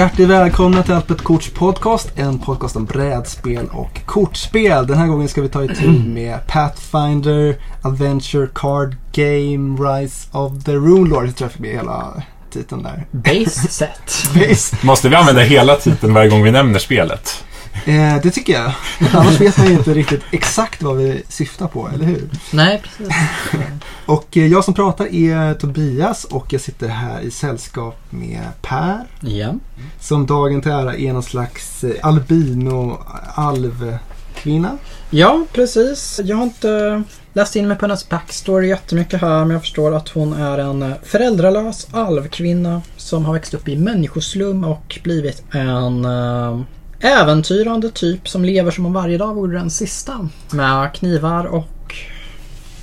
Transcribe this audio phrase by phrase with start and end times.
[0.00, 4.86] Hjärtligt välkomna till Alpet Korts podcast, en podcast om brädspel och kortspel.
[4.86, 10.72] Den här gången ska vi ta itu med Pathfinder, Adventure Card Game, Rise of the
[10.72, 11.26] Rune Lord.
[11.26, 13.06] Jag tror jag fick med hela titeln där.
[13.10, 14.30] Base set.
[14.34, 14.76] Base.
[14.82, 17.44] Måste vi använda hela titeln varje gång vi nämner spelet?
[17.84, 18.72] Eh, det tycker jag.
[19.12, 22.28] Annars vet man ju inte riktigt exakt vad vi syftar på, eller hur?
[22.52, 23.08] Nej, precis.
[24.06, 29.06] Och eh, jag som pratar är Tobias och jag sitter här i sällskap med Per.
[29.20, 29.54] Ja.
[30.00, 34.78] Som dagen till ära är någon slags eh, albino-alvkvinna.
[35.10, 36.20] ja, precis.
[36.24, 40.08] Jag har inte läst in mig på hennes backstory jättemycket här men jag förstår att
[40.08, 46.04] hon är en eh, föräldralös alvkvinna som har växt upp i människoslum och blivit en
[46.04, 46.60] äh,
[47.00, 50.28] äventyrande typ som lever som om varje dag vore den sista.
[50.50, 51.94] Med knivar och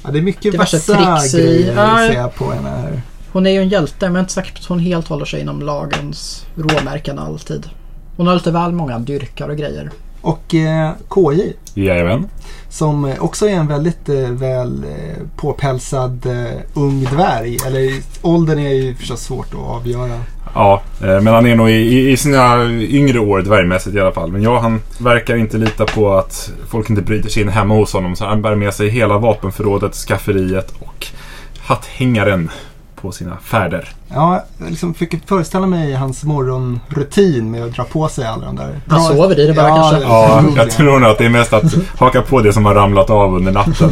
[0.03, 2.31] Ja, det är mycket vassa tricks i- grejer Ja.
[2.37, 3.01] på henne här.
[3.31, 5.25] hon är ju en hjälte men jag är inte säker på att hon helt håller
[5.25, 7.69] sig inom lagens råmärken alltid.
[8.17, 9.89] Hon har lite väl många dyrkar och grejer.
[10.21, 12.29] Och eh, KJ Jajamän.
[12.69, 17.57] som också är en väldigt eh, väl eh, påpälsad eh, ung dvärg.
[17.67, 20.19] Eller åldern är ju förstås svårt att avgöra.
[20.53, 24.31] Ja, eh, men han är nog i, i, sina yngre år dvärgmässigt i alla fall.
[24.31, 27.93] Men ja, han verkar inte lita på att folk inte bryter sig in hemma hos
[27.93, 28.15] honom.
[28.15, 31.07] Så han bär med sig hela vapenförrådet, skafferiet och
[31.59, 32.49] hatthängaren
[33.01, 33.89] på sina färder.
[34.09, 38.55] Ja, jag liksom fick föreställa mig hans morgonrutin med att dra på sig alla de
[38.55, 38.79] där.
[38.87, 40.01] Han sover i det bara kanske.
[40.01, 43.09] Ja, jag tror nog att det är mest att haka på det som har ramlat
[43.09, 43.89] av under natten.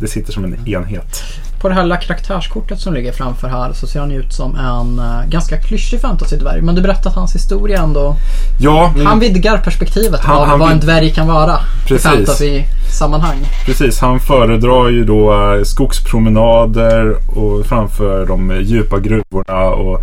[0.00, 1.22] Det sitter som en enhet.
[1.62, 4.98] På det här lilla karaktärskortet som ligger framför här så ser han ut som en
[4.98, 6.62] uh, ganska klyschig fantasy-dvärg.
[6.62, 8.16] Men du berättade att hans historia ändå...
[8.60, 12.06] Ja, Han vidgar perspektivet Han- av han vad en dvärg kan vara Precis.
[12.06, 13.36] i fantasy-sammanhang.
[13.66, 20.00] Precis, han föredrar ju då eh, skogspromenader och framför de djupa gruvorna och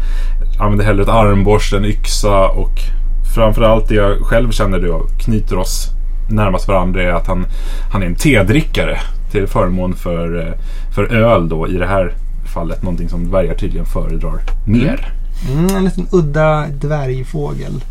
[0.60, 2.80] använder hellre ett armborst, en yxa och
[3.36, 5.88] framförallt det jag själv känner då knyter oss
[6.30, 7.46] närmast varandra är att han,
[7.92, 9.00] han är en tedrickare
[9.32, 10.54] till förmån för, eh,
[10.96, 12.14] för öl då i det här
[12.54, 12.84] fallet.
[12.84, 15.14] Någonting som dvärgar tydligen föredrar mer.
[15.48, 17.84] Mm, mm en liten udda dvärgfågel.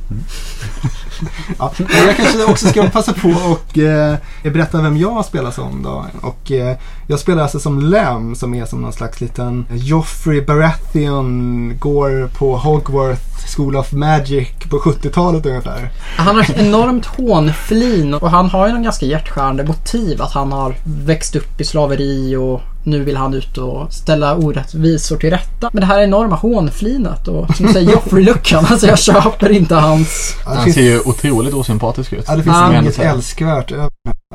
[1.59, 1.72] ja,
[2.06, 6.06] jag kanske också ska passa på och eh, berätta vem jag spelar som då.
[6.21, 6.76] Och, eh,
[7.11, 12.57] jag spelar alltså som Lem som är som någon slags liten Joffrey Baratheon går på
[12.57, 15.91] Hogwarts School of Magic på 70-talet ungefär.
[16.17, 20.53] Han har ett enormt hånflin och han har ju någon ganska hjärtskärande motiv att han
[20.53, 25.71] har växt upp i slaveri och nu vill han ut och ställa orättvisor till rätta.
[25.73, 28.65] Men det här enorma hånflinet och som du säger Joffrey-luckan.
[28.71, 32.25] Alltså jag köper inte hans Ja, Han ser ju otroligt osympatisk ut.
[32.29, 33.73] ja, det finns inget älskvärt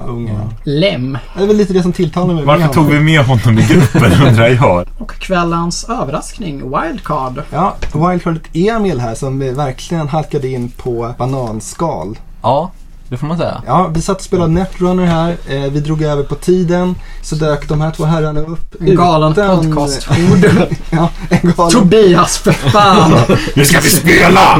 [0.07, 0.49] ungen.
[0.63, 1.17] lem.
[1.37, 2.35] Det är väl lite det som tilltalar mig.
[2.35, 4.85] med Varför tog vi med honom i gruppen undrar jag.
[4.97, 7.41] Och kvällens överraskning, Wildcard.
[7.51, 12.19] Ja, wildcardet Emil här som eh, verkligen halkade in på bananskal.
[12.41, 12.71] Ja,
[13.09, 13.61] det får man säga.
[13.67, 15.37] Ja, vi satt och spelade Netrunner här.
[15.49, 16.95] Eh, vi drog över på tiden.
[17.21, 18.75] Så dök de här två herrarna upp.
[18.81, 20.07] En galen utan- podcast.
[20.89, 21.71] ja, en galen.
[21.71, 23.13] Tobias för fan!
[23.55, 24.59] Nu ska vi spela!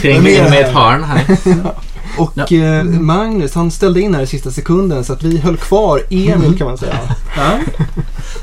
[0.00, 1.24] Trängde in med ett hörn här.
[2.18, 6.00] Och eh, Magnus, han ställde in här i sista sekunden så att vi höll kvar
[6.10, 6.94] Emil kan man säga.
[7.36, 7.58] Ja.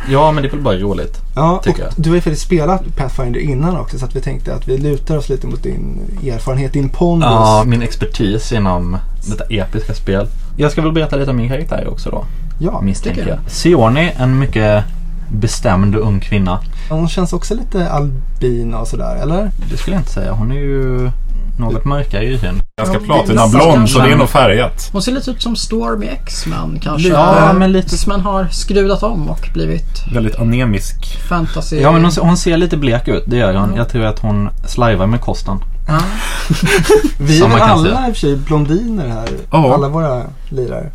[0.10, 1.18] Ja, men det är väl bara roligt.
[1.36, 1.92] Ja, och Tycker jag.
[1.96, 5.18] du har ju faktiskt spelat Pathfinder innan också så att vi tänkte att vi lutar
[5.18, 7.28] oss lite mot din erfarenhet, din pondus.
[7.30, 8.98] Ja, min expertis inom
[9.30, 10.28] detta episka spel.
[10.58, 12.26] Jag ska väl berätta lite om min karaktär också då,
[12.60, 13.38] Ja, misstänker jag.
[13.48, 14.84] Sioni, en mycket
[15.32, 16.60] bestämd ung kvinna.
[16.90, 19.52] hon känns också lite albina och sådär, eller?
[19.72, 20.32] Det skulle jag inte säga.
[20.32, 21.12] Hon är ju
[21.60, 22.62] något mörkare i hyn.
[22.82, 24.90] Ganska platinablond så det är nog färgat.
[24.92, 27.10] Hon ser lite ut som Storm i X-Men kanske.
[27.10, 29.84] Ja, men lite- X-Men har skrudat om och blivit
[30.14, 31.18] Väldigt anemisk.
[31.30, 31.80] fantasy.
[31.82, 33.24] Ja, men hon, hon ser lite blek ut.
[33.28, 33.76] Det gör hon.
[33.76, 35.58] Jag tror att hon slarvar med kosten.
[35.88, 36.00] Ja.
[37.18, 39.30] Vi är Som man alla i och för sig blondiner här.
[39.52, 39.74] Ja.
[39.74, 40.90] Alla våra lirare.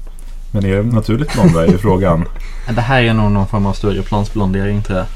[0.50, 2.25] Men är det naturligt blonda är frågan.
[2.75, 5.06] Det här är nog någon form av större plansblondering tror jag.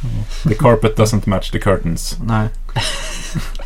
[0.49, 2.17] The carpet doesn't match the curtains.
[2.27, 2.49] Nej.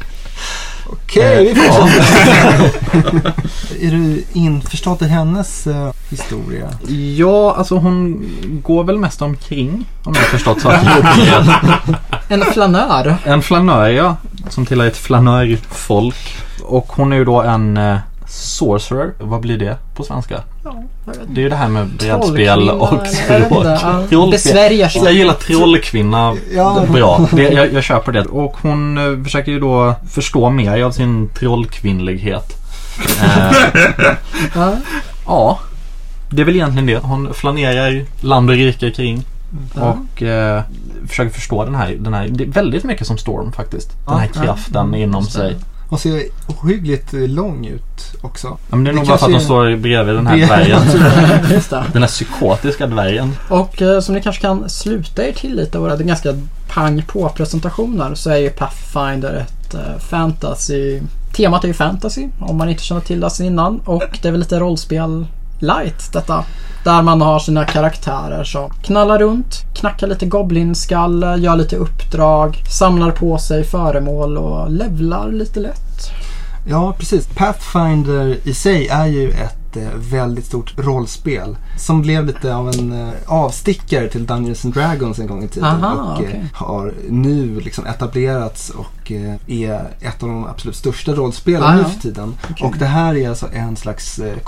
[0.92, 3.32] Okej, vi fortsätter.
[3.80, 6.68] är du införstådd i hennes eh, historia?
[7.16, 8.30] Ja, alltså hon
[8.62, 10.88] går väl mest omkring om jag har förstått saken.
[12.28, 13.16] En flanör.
[13.24, 14.16] En flanör ja,
[14.48, 16.36] som tillhör ett flanörfolk.
[16.62, 17.98] Och hon är ju då en eh,
[18.32, 19.12] sorcerer.
[19.18, 20.40] Vad blir det på svenska?
[20.64, 20.74] Ja,
[21.26, 23.64] Det är ju det här med brädspel och språk.
[23.66, 24.30] Ja, Trollspel.
[24.30, 25.02] Besvärjar sig.
[25.04, 26.34] Jag gillar trollkvinna.
[26.52, 26.84] Ja.
[26.92, 28.22] Bra, det, jag, jag köper det.
[28.24, 32.56] Och hon eh, försöker ju då förstå mer av sin trollkvinnlighet.
[33.22, 33.52] Eh,
[34.54, 34.72] Ja.
[35.26, 35.58] ja,
[36.30, 36.98] det är väl egentligen det.
[36.98, 39.24] Hon flanerar land och rike kring.
[39.74, 40.62] Och eh,
[41.08, 43.90] försöker förstå den här, den här, det är väldigt mycket som Storm faktiskt.
[44.08, 44.42] Den här Ja.
[44.42, 45.56] kraften inom sig.
[45.92, 48.46] Hon ser ohyggligt lång ut också.
[48.48, 50.36] Ja, men det är Det nog bara för att de kanske- står bredvid den här
[50.46, 50.80] dvärgen.
[51.92, 53.36] Den här psykotiska dvärgen.
[53.48, 56.34] Och eh, som ni kanske kan sluta er till lite av våra ganska
[56.68, 61.00] pang på presentationer så är ju Pathfinder ett eh, fantasy.
[61.36, 64.32] Temat är ju fantasy om man inte känner till det sedan innan och det är
[64.32, 65.26] väl lite rollspel
[65.62, 66.44] light detta.
[66.84, 73.10] Där man har sina karaktärer som knallar runt, knackar lite goblinskalle, gör lite uppdrag, samlar
[73.10, 76.10] på sig föremål och levlar lite lätt.
[76.68, 77.26] Ja, precis.
[77.26, 81.56] Pathfinder i sig är ju ett eh, väldigt stort rollspel.
[81.78, 85.84] Som blev lite av en eh, avstickare till Dungeons and Dragons en gång i tiden.
[85.84, 86.44] Aha, och eh, okej.
[86.54, 89.12] har nu liksom etablerats och
[89.46, 92.34] är ett av de absolut största rollspelen Ah, nu för tiden.
[92.50, 92.66] Okej.
[92.66, 94.38] Och det här är alltså en slags eh,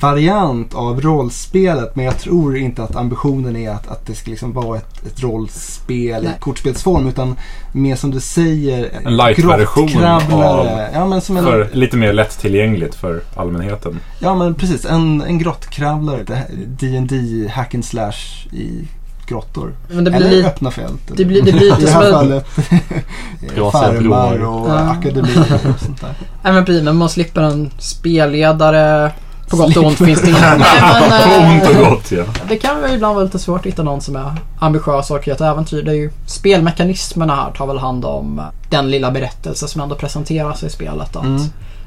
[0.00, 1.96] kortspelsvariant av rollspelet.
[1.96, 5.22] Men jag tror inte att ambitionen är att, att det ska liksom vara ett, ett
[5.22, 6.32] rollspel Nej.
[6.36, 7.08] i kortspelsform.
[7.08, 7.36] Utan
[7.72, 12.94] mer som du säger, En light-version av- Ja, men som en, För lite mer lättillgängligt
[12.94, 14.00] för allmänheten.
[14.20, 16.42] Ja men precis, en, en grottkravlare.
[16.66, 18.88] D&D hack and slash i
[19.26, 19.72] grottor.
[19.88, 20.48] Men det blir Eller lite...
[20.48, 21.00] öppna fält.
[21.16, 22.12] Det blir, det blir I lite det som här en...
[22.12, 22.46] fallet
[23.72, 24.78] farmar och Ja.
[24.78, 26.14] akademier och sånt där.
[26.42, 29.12] Nej men precis, men man slipper en spelledare.
[29.50, 30.60] På gott och ont finns det men,
[31.24, 32.24] På ont och gott ja.
[32.48, 35.32] Det kan ju ibland vara lite svårt att hitta någon som är ambitiös och orkar
[35.32, 35.82] ett äventyr.
[35.82, 40.62] Det är ju spelmekanismerna här tar väl hand om den lilla berättelse som ändå presenteras
[40.62, 41.16] i spelet.
[41.16, 41.42] Att Mm.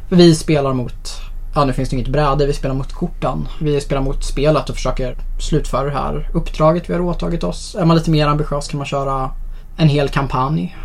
[0.09, 1.21] Vi spelar mot,
[1.55, 3.47] ja nu finns det inget bräde, vi spelar mot korten.
[3.61, 7.75] Vi spelar mot spelet och försöker slutföra det här uppdraget vi har åtagit oss.
[7.79, 9.31] Är man lite mer ambitiös kan man köra
[9.77, 10.75] en hel kampanj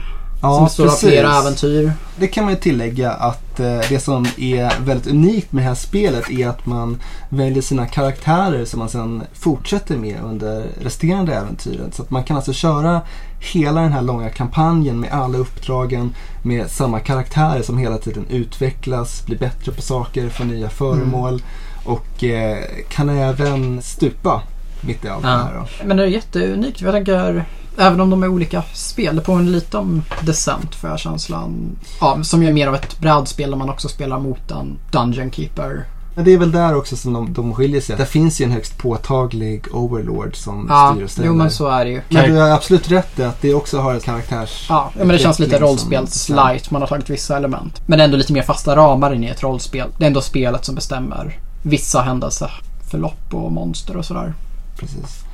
[0.41, 1.93] som Ja, består av flera äventyr.
[2.17, 5.75] Det kan man ju tillägga att eh, det som är väldigt unikt med det här
[5.75, 11.95] spelet är att man väljer sina karaktärer som man sedan fortsätter med under resterande äventyret.
[11.95, 13.01] Så att man kan alltså köra
[13.41, 19.27] hela den här långa kampanjen med alla uppdragen med samma karaktärer som hela tiden utvecklas,
[19.27, 21.43] blir bättre på saker, får nya föremål
[21.85, 22.59] och eh,
[22.89, 24.43] kan även stupa
[24.81, 25.31] mitt i allt Ja.
[25.31, 25.55] det här.
[25.55, 25.67] Då.
[25.87, 26.81] Men det är jätteunikt.
[26.81, 27.45] Jag tänker,
[27.79, 31.77] även om de är olika spel, det påminner lite om Descent för jag känslan.
[32.01, 35.85] Ja, som är mer av ett brädspel där man också spelar mot en Dungeon Keeper.
[36.15, 37.97] Men det är väl där också som de, de skiljer sig.
[37.97, 41.29] Där finns ju en högst påtaglig overlord som Ja, styr och ställer.
[41.29, 42.01] jo men så är det ju.
[42.09, 44.67] Men du har absolut rätt i att det också har ett karaktärs...
[44.69, 46.71] Ja, men det känns lite rollspels-light.
[46.71, 47.83] Man har tagit vissa element.
[47.87, 49.89] Men ändå lite mer fasta ramar in i ett rollspel.
[49.99, 54.35] Det är ändå spelet som bestämmer vissa händelseförlopp och monster och sådär.
[54.79, 55.25] Precis.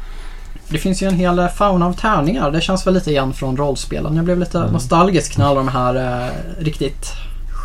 [0.69, 2.51] Det finns ju en hel fauna av tärningar.
[2.51, 4.17] Det känns väl lite igen från rollspelen.
[4.17, 7.13] Jag blev lite nostalgisk när alla de här eh, riktigt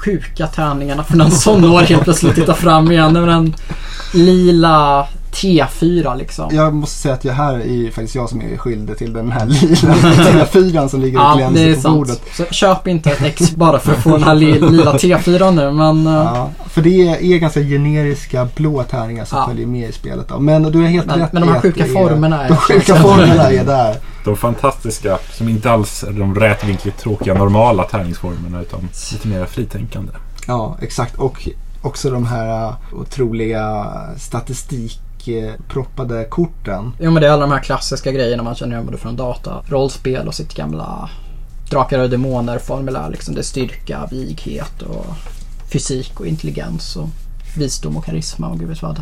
[0.04, 3.14] sjuka tärningarna från en sån år helt plötsligt tittar fram igen.
[3.14, 3.56] Det var en
[4.14, 6.50] lila T4 liksom.
[6.56, 9.46] Jag måste säga att jag här är faktiskt jag som är skyldig till den här
[9.46, 9.66] lila
[10.46, 11.96] T4 som ligger och Ja, det glänser är på sant.
[11.98, 12.22] bordet.
[12.34, 15.72] Så köp inte ett ex bara för att få den här li- lila T4 nu.
[15.72, 19.48] Men eh, Ja, för det är, ganska generiska blå tärningar som Ja.
[19.48, 20.28] följer med i spelet.
[20.28, 20.40] Då.
[20.40, 22.58] Men du är helt Men- rätt men de här sjuka det är, formerna är- De
[22.58, 23.96] sjuka formerna är där.
[24.26, 30.12] De fantastiska, som inte alls är de rätvinkligt tråkiga normala tärningsformerna utan lite mer fritänkande.
[30.48, 31.16] Ja, exakt.
[31.16, 31.50] Och
[31.82, 33.86] också de här uh, otroliga
[35.20, 36.92] statistikproppade korten.
[37.00, 39.62] Jo men det är alla de här klassiska grejerna man känner igen både från data,
[39.68, 41.10] rollspel och sitt gamla
[41.70, 43.10] Drakar och Demoner formulär.
[43.10, 45.06] Liksom det är styrka, vighet och
[45.72, 47.10] fysik och intelligens och
[47.58, 49.02] visdom och karisma och gud vet vad.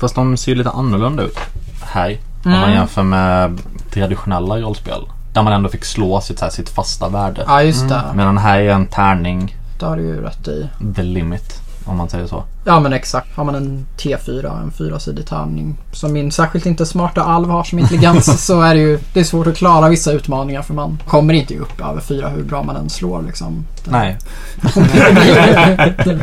[0.00, 1.38] Fast de ser ju lite annorlunda ut
[1.82, 2.18] här.
[2.44, 2.60] Om Mm.
[2.60, 3.58] man jämför med
[3.90, 5.00] traditionella rollspel.
[5.32, 7.44] Där man ändå fick slå sitt, så här, sitt fasta värde.
[7.46, 8.02] Ja just det.
[8.14, 10.68] Medan här är en tärning, Det har du ju rätt i.
[10.96, 11.60] the limit.
[11.84, 12.44] Om man säger så.
[12.64, 13.36] Ja men exakt.
[13.36, 17.78] Har man en T4, en fyrasidig tärning som min särskilt inte smarta alv har som
[17.78, 21.34] intelligens så är det ju det är svårt att klara vissa utmaningar för man kommer
[21.34, 23.66] inte upp över fyra hur bra man än slår liksom.
[23.84, 24.18] Nej.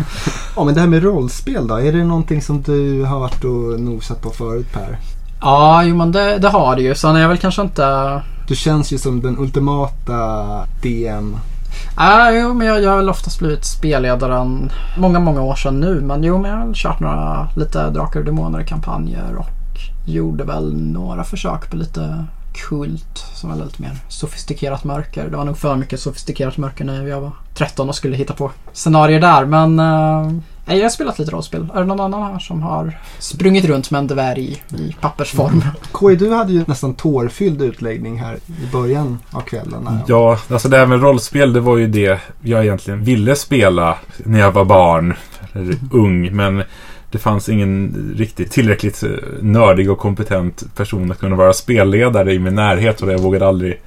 [0.55, 1.75] Ja, men det här med rollspel då?
[1.75, 4.99] Är det någonting som du har varit och nosat på förut Per?
[5.41, 6.95] Ja, jo men det, det har det ju.
[6.95, 8.21] Sen är jag väl kanske inte...
[8.47, 10.17] Du känns ju som den ultimata
[10.81, 11.37] DM.
[12.03, 16.01] Ah, jo men jag, jag har väl oftast blivit spelledaren många, många år sedan nu.
[16.01, 20.73] Men jo, men jag har väl kört några lite Drakar och Demoner-kampanjer och gjorde väl
[20.77, 25.29] några försök på lite kult som var lite mer sofistikerat mörker.
[25.29, 28.51] Det var nog för mycket sofistikerat mörker när jag var 13 och skulle hitta på
[28.73, 29.45] scenarier där.
[29.45, 31.67] Men eh, jag har spelat lite rollspel.
[31.73, 35.63] Är det någon annan här som har sprungit runt med en dvärg i pappersform?
[35.99, 39.87] KI, du hade ju nästan tårfylld utläggning här i början av kvällen.
[39.87, 39.99] Här.
[40.07, 44.39] Ja, alltså det här med rollspel, det var ju det jag egentligen ville spela när
[44.39, 45.13] jag var barn,
[45.53, 46.63] eller ung, men
[47.11, 49.09] det fanns ingen riktigt tillräckligt eh,
[49.41, 53.81] nördig och kompetent person att kunna vara spelledare i min närhet och jag vågade aldrig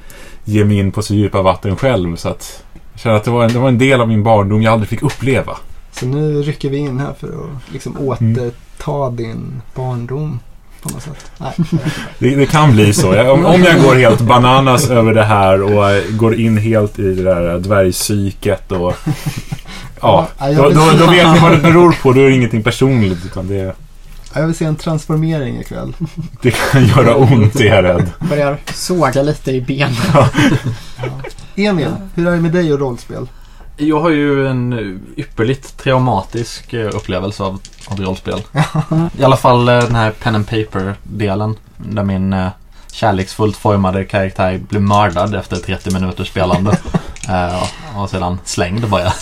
[0.45, 2.17] ge mig in på så djupa vatten själv.
[2.17, 4.63] Så att Jag känner att det var, en, det var en del av min barndom
[4.63, 5.57] jag aldrig fick uppleva.
[5.99, 10.41] Så nu rycker vi in här för att liksom återta din barndom
[10.83, 11.31] på något sätt.
[11.39, 11.53] Nej,
[12.19, 13.15] Det, det kan bli så.
[13.15, 16.99] Jag, om, om jag går helt bananas över det här och eh, går in helt
[16.99, 18.95] i det där dvärgpsyket och...
[20.01, 22.13] Ja, Ja, då, då, då vet ni vad det beror på.
[22.13, 23.25] Då är det ingenting personligt.
[23.25, 23.75] Utan det,
[24.35, 25.93] jag vill se en transformering ikväll.
[26.43, 28.11] det kan göra ont, är jag rädd.
[28.29, 29.95] Börjar såga lite i benen.
[31.57, 33.27] Emil, hur är det med dig och rollspel?
[33.77, 38.43] Jag har ju en ypperligt traumatisk eh, upplevelse av, av rollspel.
[39.19, 41.57] I alla fall eh, den här pen and paper-delen.
[41.77, 42.49] Där min eh,
[42.93, 46.79] kärleksfullt formade karaktär blev mördad efter 30 minuters spelande.
[47.97, 49.13] Och sedan slängd bara.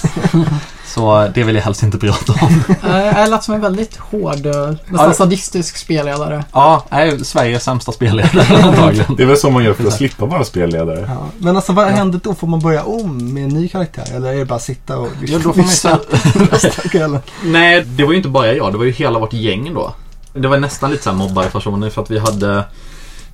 [0.95, 2.63] Så det vill jag helst inte prata om.
[2.91, 6.45] Eh, Jag lät som en väldigt hård, eh, Ja, nästan det- sadistisk spelledare.
[6.53, 9.15] Ja, jag är Sveriges sämsta spelledare antagligen.
[9.17, 11.05] Det är väl så man gör för att slippa vara spelledare.
[11.09, 11.27] Ja.
[11.39, 12.35] Men alltså vad händer då?
[12.35, 14.05] Får man börja om med en ny karaktär?
[14.17, 17.19] Eller är det bara sitta och Ja, då får man ju?
[17.51, 18.73] Nej, det var ju inte bara jag.
[18.73, 19.95] Det var ju hela vårt gäng då.
[20.33, 22.65] Det var nästan lite såhär mobbarpersoner för att vi hade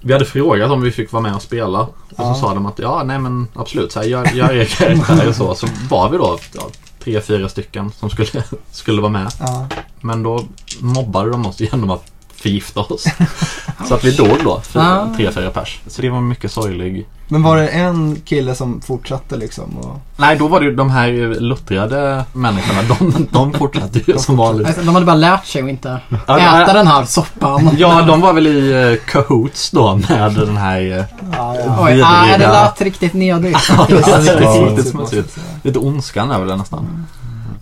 [0.00, 1.80] vi hade frågat om vi fick vara med och spela.
[1.80, 2.34] Och Ja.
[2.34, 3.92] så sa de att ja, nej men absolut.
[3.92, 5.54] Så här, gör, gör er karaktär och så.
[5.54, 6.62] Så var vi då ja,
[7.08, 9.32] tre, fyra stycken som skulle, skulle vara med.
[9.40, 9.68] Ja.
[10.00, 10.44] Men då
[10.80, 13.04] mobbade de oss genom att förgifta oss.
[13.88, 15.16] så att vi dog då, fyra, Ah.
[15.16, 15.80] tre, fyra pers.
[15.86, 17.06] Så det var mycket sorglig.
[17.30, 19.76] Men var det en kille som fortsatte liksom?
[19.78, 20.00] Och...
[20.16, 22.82] Nej, då var det ju de här luttrade människorna.
[22.82, 24.66] De, de fortsatte ju som vanligt.
[24.66, 27.70] Alltså, de hade bara lärt sig att inte Ja, äta den här soppan.
[27.78, 31.04] Ja, de var väl i uh, cahoots då med den här uh, Ja,
[31.36, 31.76] ja.
[31.80, 33.58] Oj, vidriga- nej, det lät riktigt nedigt.
[33.78, 34.50] Ja, det Ja.
[34.66, 35.38] riktigt smutsigt.
[35.62, 37.06] Lite ondskan väl det nästan.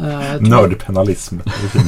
[0.00, 1.36] Eh, Nördpenalism.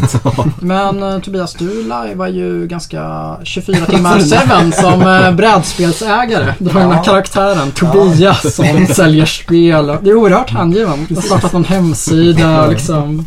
[0.61, 4.19] Men eh, Tobias, du lajvar ju ganska 24 timmar
[4.65, 6.55] 7 som eh, brädspelsägare.
[6.59, 7.03] Du har den här Ja.
[7.05, 9.87] karaktären Tobias som säljer spel.
[10.03, 11.07] Det är oerhört hängiven.
[11.09, 13.27] Du har startat någon hemsida och liksom.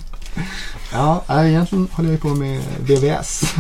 [0.93, 3.43] Ja, egentligen håller jag ju på med VVS.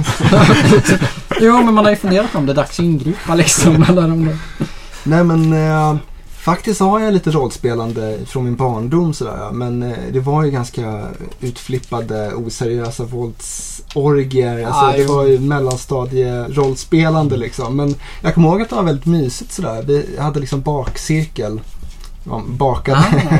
[1.41, 3.83] Jo, men man har ju funderat om det är dags att ingripa liksom.
[3.89, 4.37] Eller om det...
[5.03, 5.95] Nej men eh,
[6.41, 9.51] faktiskt har jag lite rollspelande från min barndom sådär.
[9.51, 11.07] Men eh, det var ju ganska
[11.41, 14.65] utflippade, oseriösa våldsorgier.
[14.65, 17.75] Alltså, Ah, det var ju mellanstadie-rollspelande liksom.
[17.75, 19.83] Men jag kommer ihåg att det var väldigt mysigt sådär.
[19.87, 21.59] Vi hade liksom bakcirkel.
[22.23, 23.37] Man bakade Ah,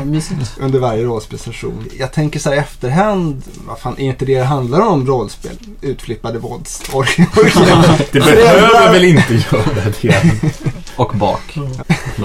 [0.60, 1.84] under varje rollspelsession.
[1.98, 5.56] Jag tänker så här i efterhand, vad fan, är inte det det handlar om rollspel?
[5.80, 7.26] Utflippade våldsorgier.
[8.12, 10.22] Det behöver väl inte göra det.
[10.96, 11.58] Och bak.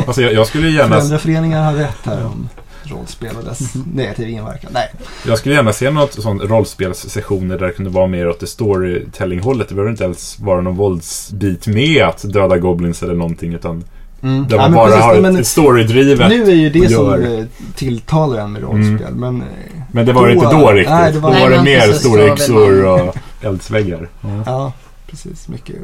[0.08, 2.50] Alltså jag, jag skulle gärna Föräldraföreningar har rätt här om
[2.84, 4.72] rollspel och dess negativa inverkan.
[4.74, 4.92] Nej.
[5.28, 9.70] Jag skulle gärna se något sånt rollspelssessioner där det kunde vara mer åt det storytelling-hållet.
[9.70, 13.54] Det behöver inte ens vara någon våldsbit med att döda goblins eller någonting.
[13.54, 13.84] Utan
[14.22, 14.48] Mm.
[14.48, 16.30] där Ja, man men bara precis, har men ett, storydrivet.
[16.30, 17.18] Nu är ju det som gör.
[17.18, 17.40] Mm.
[17.40, 17.46] eh,
[17.76, 19.16] tilltalar en med rollspel.
[19.16, 19.48] Men eh,
[19.92, 20.90] Men det var det Då- inte då riktigt.
[20.94, 24.10] nej, det var- då Nej, var det mer stora yxor och eldsväggar.
[24.22, 24.30] Ja.
[24.46, 24.74] ja,
[25.08, 25.48] precis.
[25.48, 25.76] Mycket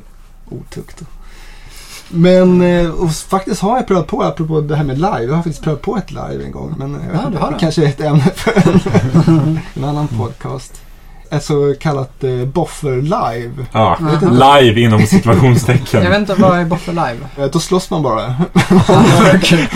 [0.50, 1.02] otukt.
[2.10, 5.24] Men eh, och faktiskt har jag prövat på, apropå det här med live.
[5.24, 6.76] Jag har faktiskt prövat på ett live en gång.
[6.78, 7.56] Men Ja, det.
[7.60, 10.82] kanske är ett ämne för en, en annan podcast.
[11.34, 13.66] Ett så kallat eh, boffer live.
[13.72, 13.98] Ja,
[14.32, 16.04] live inom situationstecken.
[16.04, 17.18] Jag vet inte, vad är Boffer Live?
[17.38, 18.36] Eh, Då slåss man bara.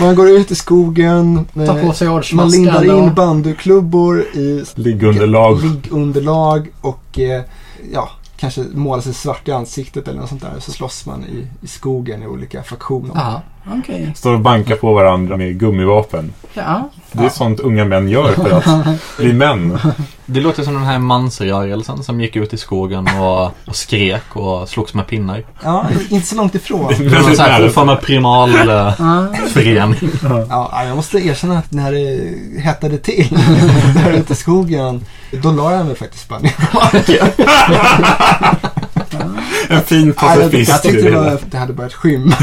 [0.00, 1.46] man går ut i skogen.
[1.54, 3.14] Ta eh, på sig Man ordsmasken lindar in och...
[3.14, 5.62] bandyklubbor i Liggunderlag.
[5.62, 7.42] liggunderlag och eh,
[7.92, 10.54] ja, kanske måla sig svart i ansiktet eller något sånt där.
[10.58, 13.12] Så slåss man i, i skogen i olika faktioner.
[13.14, 13.42] Ja,
[13.80, 14.12] okej.
[14.16, 16.32] Står och bankar på varandra med gummivapen.
[16.54, 16.90] Ja.
[17.12, 18.86] Det är sånt unga män gör för att
[19.16, 19.78] bli män.
[20.26, 24.68] Det låter som den här mansrörelsen som gick ut i skogen och, och skrek och
[24.68, 25.42] slogs med pinnar.
[25.64, 26.92] Ja, inte så långt ifrån.
[26.98, 28.64] Det var en sån här oformad primal eh,
[28.98, 29.26] Ja.
[29.52, 30.10] förening.
[30.48, 33.38] Ja, jag måste erkänna att när det hettade till
[33.94, 35.04] där ute i skogen,
[35.42, 37.26] då la jag mig faktiskt bara ner på marken.
[39.68, 42.34] En fin pacifist jag tyckte det var, det hade börjat skymma.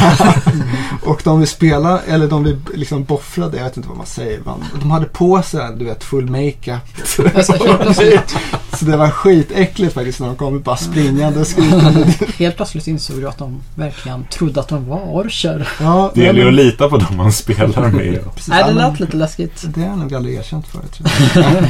[1.03, 4.39] och de vi spelade, eller de vi liksom boffrade, jag vet inte vad man säger.
[4.45, 6.81] Man, de hade på sig, du vet, full makeup.
[8.79, 12.05] Så det var skitäckligt faktiskt när de kom bara springande skrikande.
[12.37, 15.69] helt plötsligt insåg du att de verkligen trodde att de var orcher.
[15.81, 18.19] Ja, Det gäller ju att lita på dem man spelar med.
[18.35, 19.63] precis, Nej, det lät lite läskigt.
[19.65, 20.91] Det har jag nog aldrig erkänt förut.
[20.93, 21.09] tror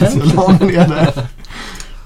[0.01, 0.11] jag.
[0.11, 1.27] Så jag la mig ner där.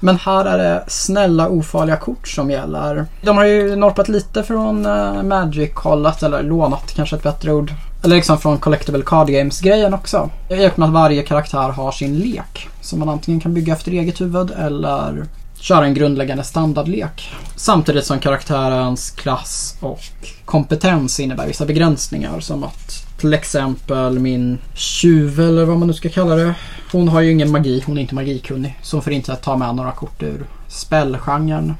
[0.00, 3.06] Men här är det snälla ofarliga kort som gäller.
[3.22, 7.72] De har ju norpat lite från uh, Magic-hållet, eller lånat kanske ett bättre ord.
[8.02, 10.30] Eller liksom från Collectible Card Games-grejen också.
[10.48, 12.68] I och med att varje karaktär har sin lek.
[12.80, 15.24] Som man antingen kan bygga efter eget huvud eller
[15.60, 17.32] köra en grundläggande standardlek.
[17.56, 20.00] Samtidigt som karaktärens klass och
[20.44, 26.08] kompetens innebär vissa begränsningar som att till exempel min tjuv eller vad man nu ska
[26.08, 26.54] kalla det.
[26.92, 28.78] Hon har ju ingen magi, hon är inte magikunnig.
[28.82, 31.74] Så hon får inte ta med några kort ur spellgenren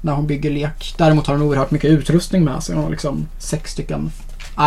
[0.00, 0.94] när hon bygger lek.
[0.98, 2.74] Däremot har hon oerhört mycket utrustning med sig.
[2.74, 4.10] Hon har liksom sex stycken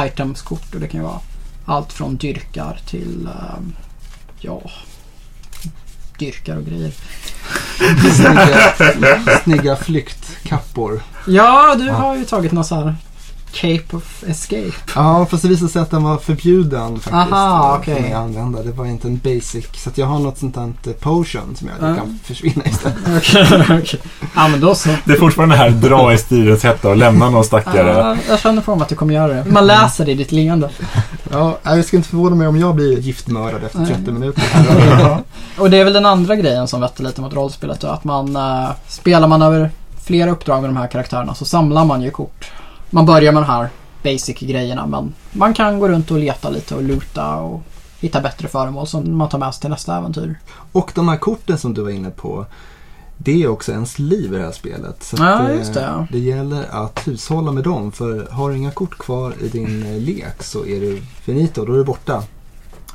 [0.06, 1.20] itemskort och det kan ju vara
[1.66, 3.76] allt från dyrkar till ehm,
[4.40, 4.62] ja,
[6.20, 6.94] dyrkar och grejer.
[8.16, 11.02] Snygga, snygga flyktkappor.
[11.28, 12.96] Ja, du har ju tagit någon sån här
[13.62, 14.72] Cape of Escape.
[14.96, 17.14] Ja, fast det visade sig att den var förbjuden faktiskt.
[17.14, 18.02] Aha, att- okej.
[18.04, 18.64] För att använda.
[18.64, 19.66] Det var inte en basic.
[19.76, 21.96] Så att jag har något sånt här potion som jag Ja.
[21.96, 22.98] kan försvinna istället.
[23.18, 24.00] Okej, okej.
[24.36, 24.90] Ja, men då så.
[25.06, 27.90] Det är fortfarande här dra i styrets hetta och lämna någon stackare.
[27.98, 29.46] Ja, jag känner på mig att du kommer göra det.
[29.52, 30.70] Man läser det i ditt leende.
[31.32, 33.88] Ja, jag ska inte förvåna mig om jag blir giftmördad efter Nej.
[33.96, 34.44] 30 minuter.
[35.58, 38.36] Och det är väl den andra grejen som vetter lite mot rollspelet då, att man
[38.36, 39.72] uh, spelar man över
[40.06, 42.52] flera uppdrag med de här karaktärerna så samlar man ju kort.
[42.90, 43.70] Man börjar med de här
[44.04, 47.62] basic grejerna men man kan gå runt och leta lite och luta och
[48.00, 50.36] hitta bättre föremål som man tar med sig till nästa äventyr.
[50.72, 52.46] Och de här korten som du var inne på.
[53.18, 55.04] Det är också ens liv i det här spelet.
[55.04, 56.08] Så Ja, det, ja.
[56.12, 57.92] det gäller att hushålla med dem.
[57.92, 61.66] För har du inga kort kvar i din eh, lek så är du finito.
[61.66, 62.24] Då är du borta.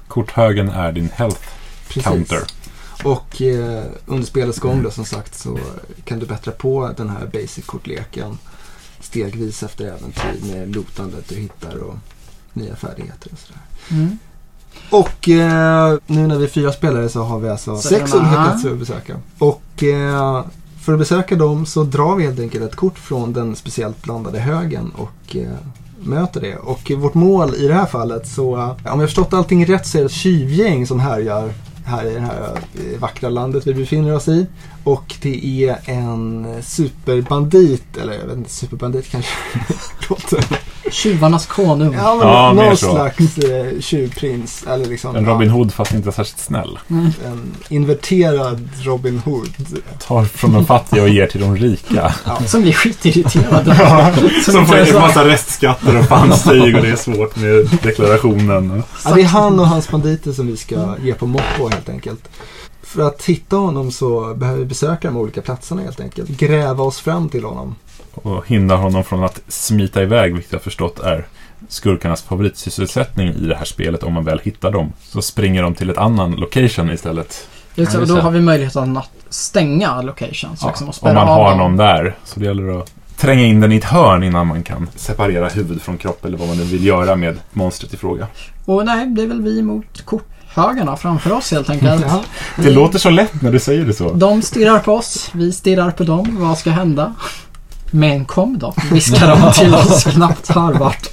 [0.09, 1.41] Korthögen är din health
[1.89, 2.41] counter.
[3.05, 5.59] Och eh, under spelets gång då som sagt så
[6.05, 8.39] kan du bättra på den här basic-kortleken
[9.05, 11.95] stegvis efter äventyr med lootandet du hittar och
[12.53, 13.61] nya färdigheter och sådär.
[13.91, 14.19] Mm.
[14.91, 18.31] Och eh, nu när vi är fyra spelare så har vi alltså Så sex olika
[18.31, 19.17] platser att besöka.
[19.39, 20.45] Och eh,
[20.83, 24.39] för att besöka dem så drar vi helt enkelt ett kort från den speciellt blandade
[24.39, 25.57] högen och eh,
[26.01, 26.57] möter det.
[26.57, 29.87] Och vårt mål i det här fallet så, eh, om jag har förstått allting rätt
[29.87, 31.53] så är det ett tjuvgäng som härjar
[31.85, 34.47] här i det här eh, vackra landet vi befinner oss i.
[34.85, 39.33] Och det är en superbandit, eller jag vet inte, superbandit kanske
[40.09, 40.45] låter.
[40.93, 41.95] Tjuvarnas konung.
[41.95, 44.65] Ja, men Ja, någon slags eh, tjuvprins.
[44.67, 46.79] Eller liksom, En Robin Hood fast inte särskilt snäll.
[47.25, 49.49] en inverterad Robin Hood.
[50.07, 52.15] Tar från de fattiga och ger till de rika.
[52.47, 53.75] Som blir skitirriterade.
[54.45, 58.83] Som får en massa restskatter och fanstyg och det är svårt med deklarationen.
[59.05, 61.89] Ja, det är han och hans banditer som vi ska ge på mopp på helt
[61.89, 62.29] enkelt.
[62.83, 66.29] För att hitta honom så behöver vi besöka de olika platserna helt enkelt.
[66.29, 67.75] Gräva oss fram till honom.
[68.15, 71.27] Och hindrar honom från att smita iväg, vilket jag förstått är
[71.69, 74.93] skurkarnas favoritsysselsättning i det här spelet om man väl hittar dem.
[75.03, 77.49] Så springer de till ett annan location istället.
[77.75, 80.65] Just Ja, och då har vi möjligheten att stänga locations.
[80.67, 82.17] liksom, och om man har någon där.
[82.25, 85.83] Så det gäller att tränga in den i ett hörn innan man kan separera huvud
[85.83, 88.27] från kropp eller vad man nu vill göra med monstret i fråga.
[88.65, 92.05] Och nej, det är väl vi mot korthögarna framför oss helt enkelt.
[92.09, 92.23] Ja.
[92.57, 94.13] Det låter så lätt när du säger det så.
[94.13, 96.37] De stirrar på oss, vi stirrar på dem.
[96.41, 97.15] Vad ska hända?
[97.95, 101.09] Men kom då, viskar de till oss knappt hörbart.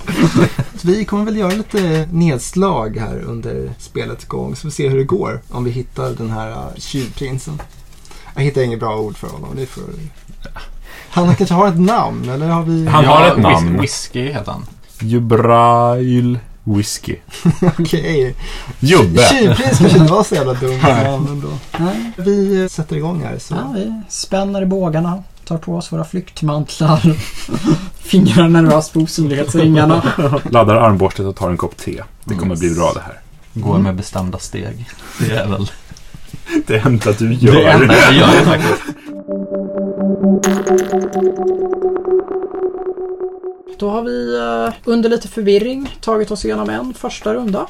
[0.76, 4.56] Så vi kommer väl göra lite nedslag här under spelets gång.
[4.56, 5.42] Så vi ser hur det går.
[5.52, 7.62] Om vi hittar den här uh, tjuvprinsen.
[8.36, 9.50] Jag hittar inget bra ord för honom.
[9.56, 9.84] Det är för...
[11.10, 12.88] Han kanske har ett namn eller har vi...
[12.88, 13.82] Han har ett whis- namn.
[13.82, 14.66] Whisky heter han.
[15.00, 17.16] Jubrail Whisky.
[17.80, 18.36] Okej.
[18.80, 19.22] Jubbe!
[19.22, 21.60] Tjuvprins kanske inte var så jävla dumt.
[22.18, 23.38] Vi sätter igång här.
[23.40, 23.54] Så.
[23.54, 27.00] Ja, vi spänner i bågarna, tar på oss våra flyktmantlar,
[27.98, 30.04] fingrar nervöst på osynlighetsringarna.
[30.52, 32.04] Laddar armborstet och tar en kopp te.
[32.26, 33.20] Det kommer bli bra det här.
[33.54, 34.90] Går med bestämda steg.
[35.20, 35.72] Det är väl
[36.68, 37.82] Det enda du det gör.
[37.82, 38.84] enda jag gör faktiskt.
[43.80, 47.68] Då har vi eh, under lite förvirring tagit oss igenom en första runda.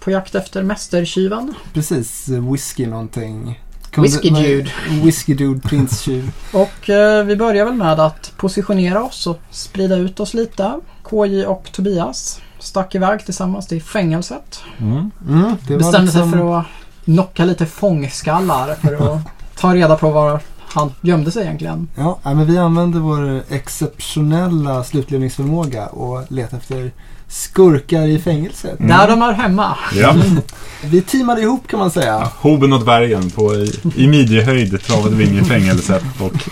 [0.00, 1.54] På jakt efter mästertjuven.
[1.72, 3.60] Precis, eh, whisky någonting.
[4.02, 4.70] Whisky dude.
[5.02, 6.32] Whisky dude, prinstjuv.
[6.52, 10.80] Och eh, vi börjar väl med att positionera oss och sprida ut oss lite.
[11.10, 14.60] KJ och Tobias stack iväg tillsammans till fängelset.
[14.78, 15.10] Mm.
[15.28, 16.66] Mm, Bestämde sig liksom- för att
[17.04, 19.20] knocka lite fångskallar för att
[19.60, 21.88] ta reda på var han gömde sig egentligen.
[21.94, 26.92] Ja, men vi använder vår exceptionella slutledningsförmåga och letar efter
[27.28, 28.80] skurkar i fängelset.
[28.80, 28.98] Mm.
[28.98, 29.76] Där de är hemma.
[29.94, 30.14] Ja.
[30.84, 32.30] Vi teamade ihop kan man säga.
[32.36, 36.04] Hoben och dvärgen på, i, i midjehöjd travade vi in i fängelset.
[36.20, 36.48] Och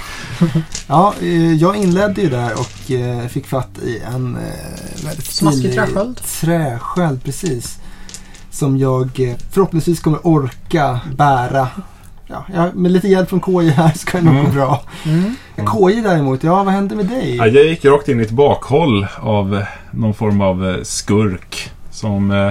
[0.87, 5.74] Ja, eh, jag inledde ju där och eh, fick fatt i en eh, väldigt Smaskig
[5.74, 6.20] träsköld.
[6.40, 7.78] Träsköld, precis.
[8.50, 11.68] Som jag förhoppningsvis kommer orka bära.
[12.26, 14.54] Ja, ja, med lite hjälp från KJ här ska det nog gå Mm.
[14.54, 14.82] bra.
[15.06, 15.34] Mm.
[15.66, 17.37] KJ däremot, ja vad hände med dig?
[17.37, 21.70] ja, jag gick rakt in i ett bakhåll av eh, någon form av eh, skurk.
[21.90, 22.50] Som eh,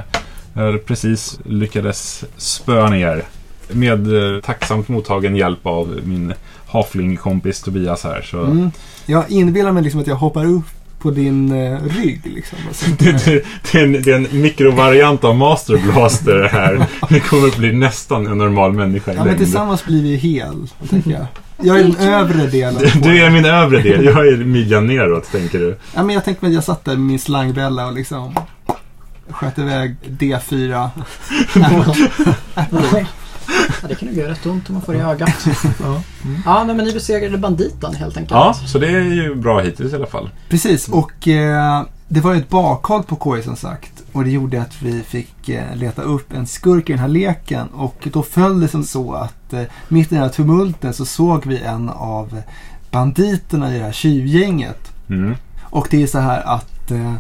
[0.54, 3.24] jag precis lyckades spöa ner.
[3.72, 6.34] Med eh, tacksamt mottagen hjälp av min
[6.68, 8.22] haflingkompis Tobias här.
[8.22, 8.72] Så Mm.
[9.06, 10.66] Jag inbillar mig liksom att jag hoppar upp
[11.04, 12.58] på din eh, rygg liksom.
[12.70, 16.48] Och så- Det, det, det, är en, det är en mikrovariant av Master Blaster det
[16.48, 16.86] här.
[17.10, 19.40] Det kommer att bli nästan en normal människa i Ja, men längd.
[19.40, 21.26] tillsammans blir vi hel, tänker jag.
[21.62, 22.82] Jag är den övre delen.
[22.94, 25.78] Du, du är min övre del, jag är midjan neråt tänker du.
[25.96, 28.36] Ja, men jag tänkte att jag satt där med min slangbella och liksom
[29.30, 30.90] sköt iväg D4.
[33.82, 35.30] Ja, det kan nog göra rätt ont om man får i ögat.
[36.46, 38.32] Ja, nej, men ni besegrade banditen helt enkelt.
[38.32, 40.30] Ja, så det är ju bra hittills i alla fall.
[40.50, 44.04] Precis, och eh, det var ju ett bakhåll på KI som sagt.
[44.12, 47.68] Och det gjorde att vi fick eh, leta upp en skurk i den här leken.
[47.68, 51.46] Och då föll det som så att eh, mitt i den här tumulten så såg
[51.46, 52.42] vi en av
[52.92, 54.92] banditerna i det här tjuvgänget.
[55.10, 55.36] Mm.
[55.62, 57.14] Och det är så här att eh,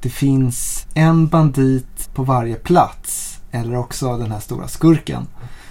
[0.00, 3.38] det finns en bandit på varje plats.
[3.50, 5.26] Eller också den här stora skurken.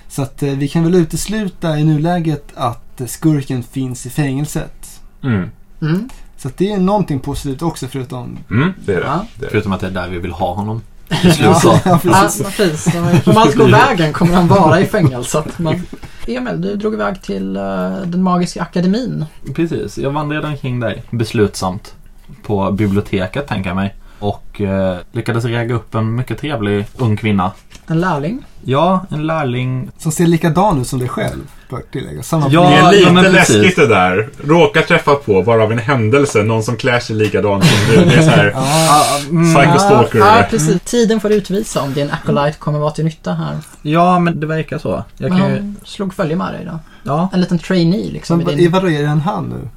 [0.10, 5.02] Så att eh, vi kan väl utesluta i nuläget att eh, skurken finns i fängelset.
[5.24, 5.50] Mm.
[5.82, 6.10] Mm.
[6.38, 8.38] Så att det är någonting positivt också förutom...
[8.50, 9.06] Mm, det är det.
[9.06, 9.26] Ja.
[9.36, 9.50] det, är.
[9.50, 10.82] Förutom att det är där vi vill ha honom.
[11.24, 12.96] Ja, Ja, ja, precis.
[13.26, 15.60] Om allt går vägen kommer han vara i fängelset.
[15.60, 15.86] Men
[16.28, 17.62] Emil, du drog iväg till eh,
[18.06, 19.26] den magiska akademin.
[19.56, 21.96] Precis, jag vandrade omkring dig beslutsamt
[22.44, 23.96] på biblioteket tänker jag mig.
[24.20, 27.52] Och eh, lyckades rägga upp en mycket trevlig ung kvinna.
[27.88, 28.46] En lärling.
[28.64, 29.92] Ja, en lärling.
[29.98, 32.24] Som ser likadan ut som dig själv, bör tillägga.
[32.24, 34.30] Samma Ja, Det är lite ja, läskigt det där.
[34.44, 38.06] Råkar träffa på, bara av en händelse, någon som klär sig likadant som du.
[38.06, 40.20] Det är så här, Ja, Psycho Stalker.
[40.20, 40.82] Ja, ja, precis.
[40.82, 43.58] Tiden får utvisa om din acolyte kommer vara till nytta här.
[43.82, 45.04] Ja, men det verkar så.
[45.18, 45.56] Jag Men kan ju...
[45.56, 46.80] han slog följe med dig då.
[47.04, 47.30] Ja.
[47.34, 48.38] En liten trainee liksom.
[48.38, 48.72] men i din...
[48.72, 49.70] vadå, är det en han nu?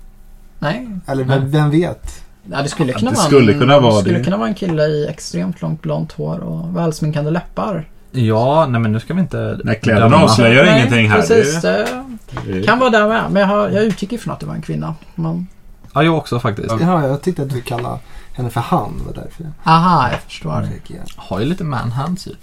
[0.58, 2.21] Nej, Eller vem, vem vet?
[2.50, 4.24] Ja, det skulle kunna Det vara skulle en, kunna vara skulle det.
[4.24, 7.88] kunna vara en kille i extremt långt blont hår och välsminkade läppar.
[8.12, 9.58] Ja, nej men nu ska vi inte...
[9.64, 11.16] Nej, kläderna avslöjar Nej, ingenting här.
[11.16, 12.04] Precis, Det,
[12.46, 13.22] det kan vara där med.
[13.30, 14.94] Men jag, har, jag utgick ifrån att det var en kvinna.
[15.14, 15.46] Men,
[15.94, 16.74] Ja, jag också faktiskt.
[16.80, 17.98] Jaha, jag tyckte att du kallade
[18.32, 18.98] henne för han.
[18.98, 20.68] Det var därför jag aha, jag förstår.
[20.88, 21.02] igen.
[21.16, 22.36] Har ju lite manhands i.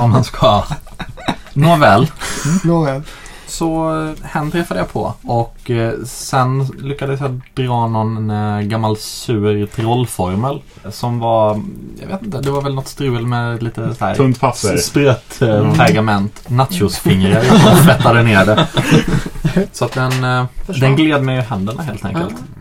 [0.00, 0.64] Om man ska...
[1.52, 2.06] Nåväl.
[2.64, 3.02] Nåväl.
[3.50, 9.66] Så hen träffade jag på och eh, sen lyckades jag dra någon eh, gammal sur
[9.66, 11.62] trollformel som var,
[12.00, 14.76] jag vet inte, det var väl något strul med lite så här Tunt papper.
[14.76, 17.38] sprött eh, pergament, nachosfingrar
[17.72, 18.68] och fettade ner det.
[19.72, 20.46] Så att den,
[20.80, 22.32] den gled mig ur händerna helt enkelt.
[22.32, 22.59] Eh,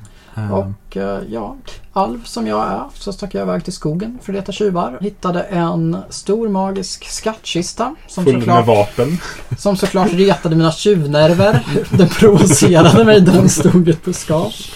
[0.51, 1.55] Och eh, ja,
[1.93, 4.97] alv som jag är så stack jag iväg till skogen för att leta tjuvar.
[5.01, 9.17] Hittade en stor magisk skattkista som Full med såklart, vapen.
[9.57, 11.65] som såklart retade mina tjuvnerver.
[11.89, 14.71] Den provocerade mig den stod ett buskage.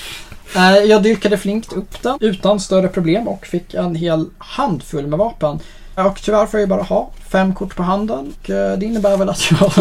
[0.55, 5.19] Eh, Jag dyrkade flinkt upp den utan större problem och fick en hel handfull med
[5.19, 5.59] vapen.
[5.95, 8.33] Och tyvärr får jag ju bara ha fem kort på handen.
[8.43, 9.71] Och eh, det innebär väl att jag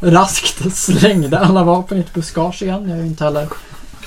[0.12, 2.88] raskt slängde alla vapen i ett buskage igen.
[2.88, 3.48] Jag är ju inte heller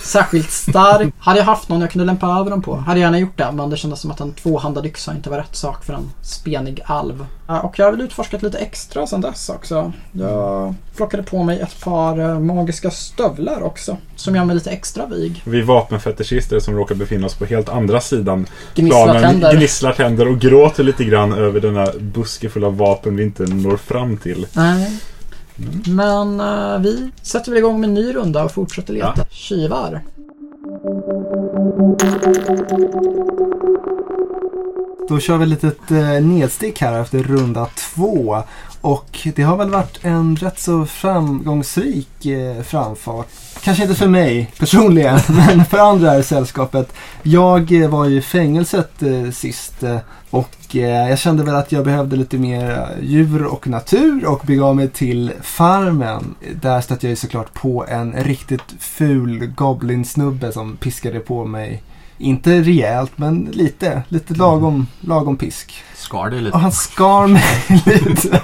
[0.01, 1.13] särskilt stark.
[1.19, 3.51] Hade jag haft någon jag kunde lämpa över dem på hade jag gärna gjort det.
[3.51, 6.81] Men det kändes som att en tvåhandad yxa inte var rätt sak för en spenig
[6.85, 7.25] alv.
[7.63, 9.91] Och jag har väl utforskat lite extra sedan dess också.
[10.11, 13.97] Jag plockade på mig ett par eh, magiska stövlar också.
[14.15, 15.41] Som gör mig lite extra vig.
[15.45, 19.53] Vi vapenfetischister som råkar befinna oss på helt andra sidan Gnisslar planen tänder.
[19.53, 23.77] gnisslar tänder och gråter lite grann över denna buske full av vapen vi inte når
[23.77, 24.47] fram till.
[24.53, 24.99] Nej.
[25.87, 30.01] Men eh, vi sätter väl igång med en ny runda och fortsätter leta tjuvar.
[35.09, 38.43] Då kör vi ett litet eh, nedstick här efter runda två.
[38.81, 43.27] Och det har väl varit en rätt så framgångsrik eh, framfart.
[43.63, 46.93] Kanske inte för mig personligen, men för andra i sällskapet.
[47.23, 49.97] Jag eh, var ju i fängelset eh, sist eh,
[50.29, 54.75] och eh, jag kände väl att jag behövde lite mer djur och natur och begav
[54.75, 56.35] mig till farmen.
[56.61, 61.83] Där stötte jag ju såklart på en riktigt ful goblinsnubbe som piskade på mig
[62.21, 64.03] inte rejält, men lite.
[64.09, 65.73] Lite lagom, lagom pisk.
[65.95, 66.57] Skar dig Och lite.
[66.57, 67.43] han skar mig
[67.85, 68.41] lite.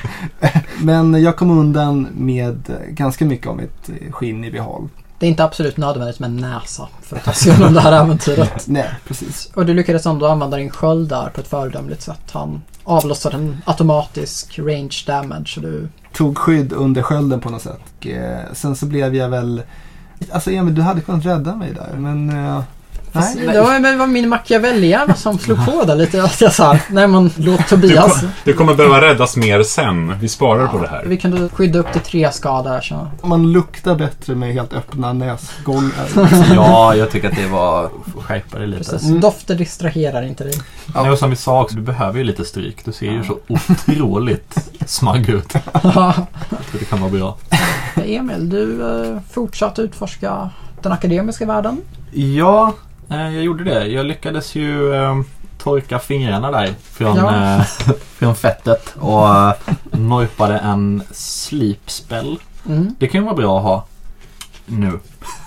[0.82, 4.90] Men jag kom undan med ganska mycket av mitt skinn i behåll.
[5.20, 7.92] Det är inte absolut nödvändigt med en näsa för att ta sig igenom det här
[7.92, 8.64] äventyret.
[8.68, 9.50] Nej, precis.
[9.54, 12.32] Och du lyckades ändå använda din sköld där på ett föredömligt sätt.
[12.32, 15.88] Han avlossade en automatisk range damage och du...
[16.14, 17.82] Tog skydd under skölden på något sätt.
[18.00, 19.62] Och, eh, sen så blev jag väl...
[20.32, 22.30] Alltså Emil, du hade kunnat rädda mig där, men...
[23.20, 23.48] Nej.
[23.48, 26.24] det var, min Machiavelli-hjärna som slog på där lite.
[26.24, 28.20] Att jag sa, nej men låt Du, Tobias.
[28.20, 30.20] kom, du kommer behöva räddas mer sen.
[30.20, 31.04] Vi sparar på det här.
[31.06, 32.82] Vi kunde skydda upp till tre skador.
[32.82, 33.08] Så.
[33.24, 35.92] Man luktar bättre med helt öppna näsgångar.
[36.56, 37.90] Ja, jag tycker att det var...
[38.22, 38.92] Skärpa dig lite.
[38.92, 39.10] Precis.
[39.22, 40.54] Dofter distraherar inte dig.
[40.94, 41.02] Ja.
[41.02, 42.86] Nej, och som vi sa också, du behöver ju lite stryk.
[42.86, 45.54] Du ser ju så otroligt smagg ut.
[45.84, 47.38] Jag tror det kan vara bra.
[48.06, 50.50] Emil, du eh, fortsatte utforska
[50.82, 51.78] den akademiska världen.
[52.12, 52.74] Ja,
[53.10, 53.88] jag gjorde det.
[53.88, 55.16] Jag lyckades ju eh,
[55.58, 57.56] torka fingrarna där från, Ja.
[57.58, 57.62] eh,
[58.18, 59.54] från fettet och eh,
[59.92, 62.40] norpade en sleep spell.
[62.66, 62.96] Mm.
[63.00, 63.86] Det kan ju vara bra att ha
[64.68, 64.92] nu.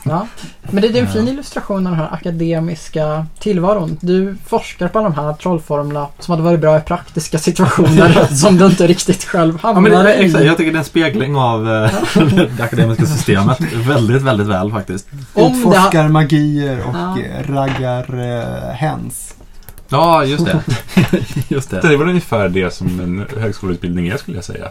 [0.05, 0.27] Ja.
[0.71, 3.97] Men det är en fin illustration av den här akademiska tillvaron.
[4.01, 8.67] Du forskar på de här trollformlerna som hade varit bra i praktiska situationer som du
[8.67, 10.27] inte riktigt själv Ja, hamnar det, i.
[10.27, 11.91] exakt, jag tycker det är en spegling av eh,
[12.57, 13.61] det akademiska systemet.
[13.75, 15.09] Väldigt, väldigt väl faktiskt.
[15.35, 17.17] Om Utforskar magier och Ja.
[17.49, 18.21] raggar
[18.69, 19.35] eh, hens.
[19.89, 20.63] Ja, just det.
[21.49, 21.81] just det.
[21.81, 24.69] Det är väl ungefär det som en högskoleutbildning är skulle jag säga.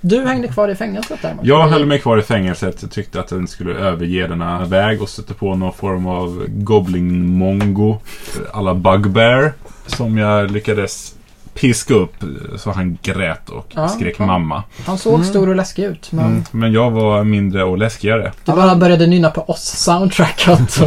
[0.00, 1.48] Du hängde kvar i fängelset där Martin.
[1.48, 2.76] Jag höll mig kvar i fängelset.
[2.82, 7.98] Jag tyckte att den skulle överge denna väg och stötte på någon form av Goblin-mongo.
[8.52, 9.52] Alla Bugbear.
[9.86, 11.14] Som jag lyckades
[11.54, 12.14] piska upp
[12.56, 14.26] så han grät och Ja, skrek ja.
[14.26, 14.62] mamma.
[14.86, 15.26] Han såg Mm.
[15.26, 16.44] stor och läskig ut men Mm.
[16.50, 18.32] Men jag var mindre och läskigare.
[18.44, 20.80] du bara började nynna på oss-soundtracket.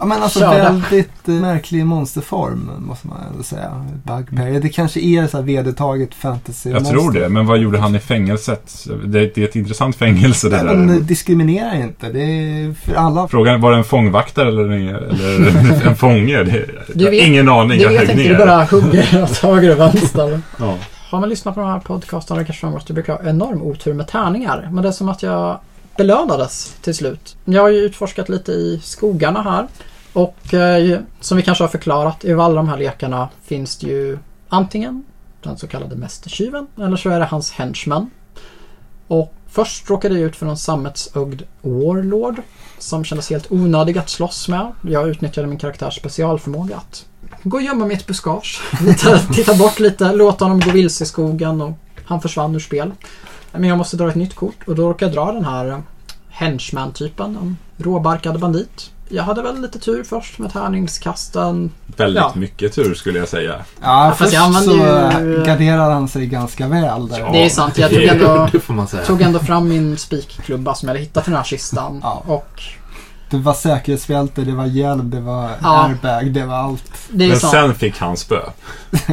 [0.00, 0.58] Ja men alltså Körde.
[0.62, 3.86] väldigt eh, märklig monsterform måste man ändå säga.
[4.02, 4.60] Bugbear.
[4.60, 7.98] Det kanske är så här vedertaget fantasy Jag tror det, men vad gjorde han i
[7.98, 8.86] fängelset?
[9.04, 10.94] Det, det är ett intressant fängelse det Men där.
[10.94, 12.08] det diskriminerar inte.
[12.08, 13.28] Det är för alla.
[13.28, 16.42] Frågan var det en fångvaktare eller en, eller en fånge?
[16.44, 18.38] Det, jag har vet- ingen aning, Du jag vet högg inte, ner.
[18.38, 20.40] du bara hugger åt höger och vänster.
[20.58, 20.74] Ja.
[21.10, 23.94] Har man lyssnat på de här podcasterna kanske man att du brukar ha enorm otur
[23.94, 24.68] med tärningar.
[24.72, 25.58] Men det är som att jag
[26.00, 27.36] belönades till slut.
[27.44, 29.68] Jag har ju utforskat lite i skogarna här.
[30.12, 34.18] Och eh, som vi kanske har förklarat, i alla de här lekarna finns det ju
[34.48, 35.04] antingen
[35.42, 38.10] den så kallade mästertjuven eller så är det hans henchman.
[39.06, 42.42] Och först råkade jag ut för någon sammetsögd warlord
[42.78, 44.72] som kändes helt onödig att slåss med.
[44.82, 47.06] Jag utnyttjade min karaktärs specialförmåga att
[47.42, 48.60] gå och gömma mig i ett buskage.
[49.34, 51.72] Titta bort lite, låta honom gå vilse i skogen och
[52.04, 52.92] han försvann ur spel.
[53.52, 55.82] Men jag måste dra ett nytt kort och då råkade jag dra den här
[56.40, 58.90] henchman-typen, en råbarkad bandit.
[59.08, 61.70] Jag hade väl lite tur först med tärningskasten.
[61.96, 62.32] Väldigt Ja.
[62.34, 63.54] mycket tur skulle jag säga.
[63.82, 67.18] Ja, fast först jag så ju- garderar han sig ganska väl där.
[67.20, 67.32] Ja.
[67.32, 69.04] Det är sant, jag tog ändå, Det får man säga.
[69.04, 72.00] tog ändå fram min spikklubba som jag hade hittat i den här kistan.
[72.02, 72.22] Ja.
[72.26, 72.62] Och
[73.30, 75.84] Det var säkerhetsbälte, det var hjälm, det var Ja.
[75.84, 76.92] airbag, det var allt.
[77.10, 77.52] det är Men sant.
[77.52, 78.40] sen fick han spö.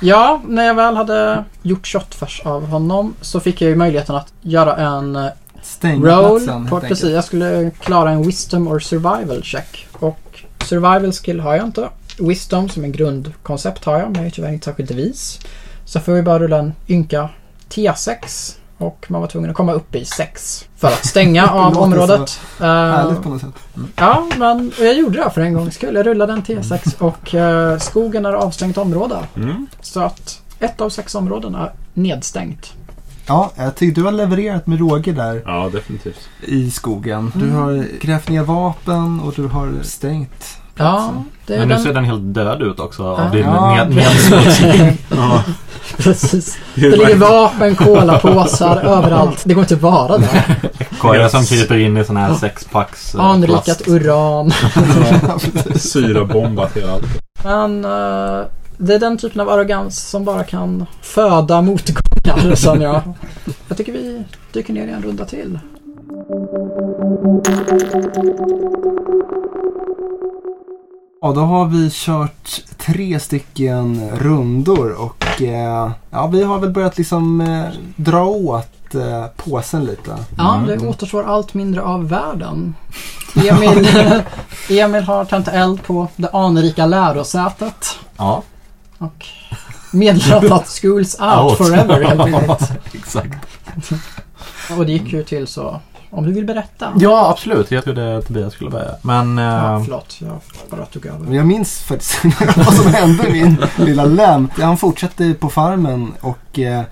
[0.00, 4.32] Ja, när jag väl hade gjort shotfärs av honom så fick jag ju möjligheten att
[4.42, 5.26] göra en eh,
[5.64, 6.40] Stänga roll.
[6.40, 9.86] platsen helt precis, jag skulle klara en wisdom or survival check.
[9.92, 11.88] Och survival skill har jag inte.
[12.18, 15.40] Wisdom som en grundkoncept har jag, men jag är tyvärr inte särskilt vis.
[15.84, 17.28] Så får vi bara rulla en ynka
[17.70, 18.54] T6.
[18.78, 22.40] Och man var tvungen att komma upp i 6 för att stänga av området.
[22.60, 23.54] Eh, Härligt på något sätt.
[23.96, 25.94] Ja, men och jag gjorde det för en gångs skull.
[25.94, 29.16] Jag rullade en T6 och eh, skogen är avstängt område.
[29.36, 29.66] Mm.
[29.80, 32.72] Så att ett av sex områden är nedstängt.
[33.26, 36.28] Ja, jag tycker du har levererat med råge där Ja, definitivt.
[36.42, 37.32] i skogen.
[37.34, 37.56] Du Mm.
[37.56, 41.24] har grävt ner vapen och du har stängt Ja, platsen.
[41.46, 41.82] det är Men nu den...
[41.84, 43.24] ser den helt död ut också Ja.
[43.24, 43.74] av din Ja.
[43.84, 44.98] ned, nedsmutsning.
[45.16, 45.42] Ja.
[45.98, 46.58] Precis.
[46.74, 49.42] Det ligger vapen, kolapåsar överallt.
[49.44, 50.56] Det går inte att vara där.
[51.00, 53.88] Korgar som kryper in i sån här sexpacks eh, Anrikat plast.
[53.88, 54.50] uran.
[55.76, 57.04] Syrabombat hela allt.
[57.44, 58.44] Men eh,
[58.78, 62.54] det är den typen av arrogans som bara kan föda motgångar.
[62.54, 63.00] Som jag,
[63.68, 65.58] jag tycker vi dyker ner i en runda till.
[71.20, 76.98] Ja, då har vi kört tre stycken rundor och eh, ja, vi har väl börjat
[76.98, 77.64] liksom eh,
[77.96, 80.16] dra åt eh, påsen lite.
[80.38, 80.66] Ja, Mm.
[80.66, 82.74] det återstår allt mindre av världen.
[83.36, 83.88] Emil,
[84.68, 87.86] Emil har tänt eld på det anrika lärosätet.
[88.16, 88.42] Ja,
[89.04, 89.26] Och
[89.92, 91.58] meddelat att schools out, Out.
[91.58, 92.72] forever helt enkelt.
[92.94, 93.38] exakt.
[94.78, 95.80] Och det gick ju till så.
[96.10, 96.92] Om du vill berätta.
[96.98, 97.70] Ja, absolut.
[97.70, 98.90] Jag trodde Tobias skulle börja.
[99.02, 99.38] Men...
[99.38, 100.40] Ja, eh, förlåt, jag
[100.70, 101.34] bara tog över.
[101.34, 102.24] Jag minns faktiskt
[102.56, 104.48] vad som hände min lilla lem.
[104.56, 106.82] Han fortsatte på farmen och eh,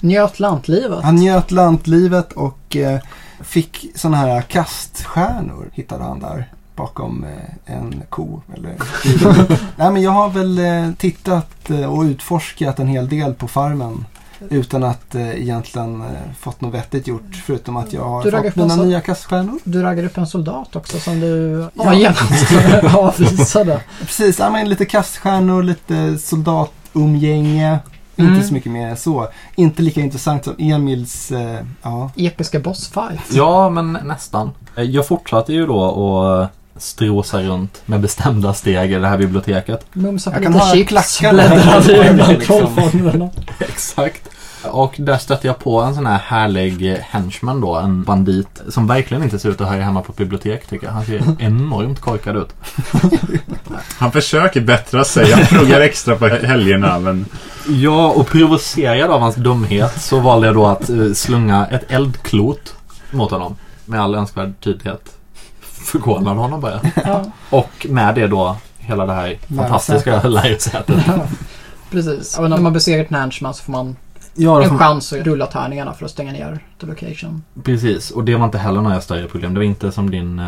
[0.00, 1.04] Njöt lantlivet.
[1.04, 2.98] han njöt lantlivet och eh,
[3.42, 8.40] fick sådana här kaststjärnor hittade han där bakom eh, en ko.
[8.56, 8.74] Eller,
[9.76, 14.04] Nej men jag har väl eh, tittat eh, och utforskat en hel del på farmen.
[14.50, 16.06] Utan att eh, egentligen eh,
[16.40, 19.58] fått något vettigt gjort förutom att jag har raggar fått mina så- nya kaststjärnor.
[19.64, 22.12] Du raggade upp en soldat också som du Ja.
[22.98, 23.80] avvisade.
[24.00, 27.78] Precis, ja, men lite kaststjärnor, lite soldatumgänge.
[28.16, 28.34] Mm.
[28.34, 29.28] Inte så mycket mer än så.
[29.56, 32.10] Inte lika intressant som Emils, eh, ja.
[32.16, 33.32] Episka bossfight.
[33.32, 34.50] Ja, men nästan.
[34.76, 36.50] Jag fortsatte ju då att
[36.82, 39.86] strosa runt med bestämda steg i det här biblioteket.
[39.92, 41.18] Mumsa på Jag kan lite chips.
[41.20, 42.46] de här Liksom.
[42.46, 43.30] trollformlerna.
[43.58, 44.22] Exakt.
[44.70, 49.22] Och där stötte jag på en sån här härlig henchman då, en bandit som verkligen
[49.22, 50.92] inte ser ut att höra hemma på ett bibliotek tycker jag.
[50.92, 52.54] Han ser enormt korkad ut.
[53.98, 55.32] Han försöker bättra sig.
[55.32, 57.26] Han pluggar extra på helgerna men
[57.68, 62.74] Ja, och provocerad av hans dumhet så valde jag då att eh, slunga ett eldklot
[63.10, 63.56] mot honom.
[63.84, 65.02] Med all önskvärd tydlighet.
[65.92, 66.80] Förvånade honom bara.
[67.04, 70.96] Ja, Och med det då hela det här fantastiska lärosätet.
[71.90, 72.38] precis.
[72.38, 73.96] Och när man besegrar ett henchman så får man
[74.34, 77.42] Ja, en får- chans att rulla tärningarna för att stänga ner the location.
[77.64, 79.54] Precis, och det var inte heller några större problem.
[79.54, 80.38] Det var inte som din...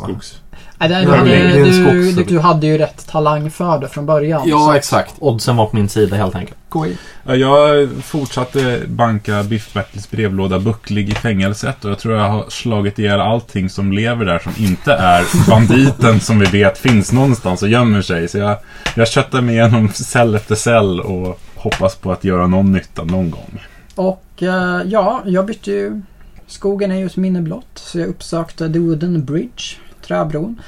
[0.00, 0.40] eh, skogs...
[0.78, 3.50] Nej, Ja, du, det hade, är en du, skogs- du, du hade ju rätt talang
[3.50, 4.42] för det från början.
[4.48, 5.14] Ja, så- exakt.
[5.18, 6.58] Oddsen var på min sida helt enkelt.
[6.72, 6.96] KI.
[7.26, 12.44] Ja, Jag fortsatte banka Biff Bertils brevlåda bucklig i fängelset och jag tror jag har
[12.48, 17.62] slagit ihjäl allting som lever där som inte är banditen som vi vet finns någonstans
[17.62, 18.28] och gömmer sig.
[18.28, 18.56] Så jag,
[18.94, 23.30] jag köttar mig igenom cell efter cell och hoppas på att göra någon nytta någon
[23.30, 23.60] gång.
[23.94, 26.00] Och eh, ja, jag bytte ju...
[26.46, 27.66] Skogen är ju ett minne blott.
[27.74, 29.62] Så jag uppsökte The Wooden Bridge,
[30.06, 30.60] träbron.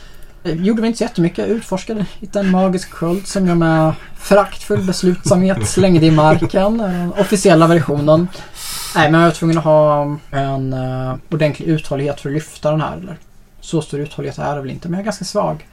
[0.42, 1.48] Jag gjorde väl inte så jättemycket.
[1.48, 6.78] Utforskade, hittade en magisk sköld som jag med föraktfull beslutsamhet slängde i marken.
[6.78, 8.28] Den officiella versionen.
[8.94, 12.80] Nej, men jag var tvungen att ha en uh, ordentlig uthållighet för att lyfta den
[12.80, 12.96] här.
[12.96, 13.16] Eller,
[13.60, 15.66] så stor uthållighet är det väl inte, men jag är ganska svag.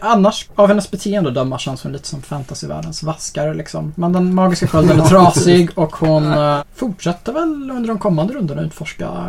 [0.00, 3.92] Annars, av hennes beteende att döma, känns hon lite som fantasyvärldens vaskare liksom.
[3.96, 8.62] Men den magiska skölden är trasig och hon eh, fortsätter väl under de kommande rundorna
[8.62, 9.28] utforska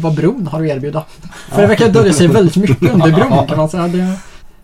[0.00, 1.04] vad bron har att erbjuda.
[1.48, 3.88] För det verkar dölja sig väldigt mycket under bron kan man säga.
[3.88, 4.18] Det,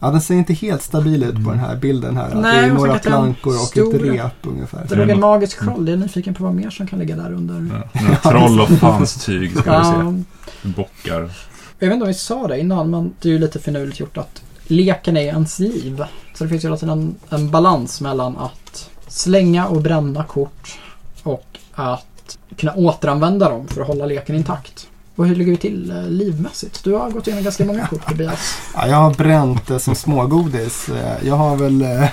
[0.05, 2.35] Ja, den ser inte helt stabil ut på den här bilden här.
[2.35, 4.87] Nej, det är jag några tycker att den plankor och stor- ett rep ungefär.
[4.89, 5.89] det låg en magisk sköld.
[5.89, 7.55] Jag är nyfiken på vad mer som kan ligga där under.
[7.55, 10.23] Ja, några troll och fanstyg ska vi se.
[10.69, 11.31] Bockar.
[11.79, 14.19] jag vet inte om vi sa det innan, men det är ju lite finurligt gjort
[14.19, 16.05] att leken är ens liv.
[16.35, 20.79] Så det finns ju hela tiden en, en balans mellan att slänga och bränna kort
[21.23, 24.87] och att kunna återanvända dem för att hålla leken intakt.
[25.17, 26.85] Och hur ligger vi till eh, livmässigt?
[26.85, 28.59] Du har gått igenom ganska många kort Tobias.
[28.75, 30.89] Ja, jag har bränt det som smågodis.
[30.89, 32.05] Eh, Jag har väl eh,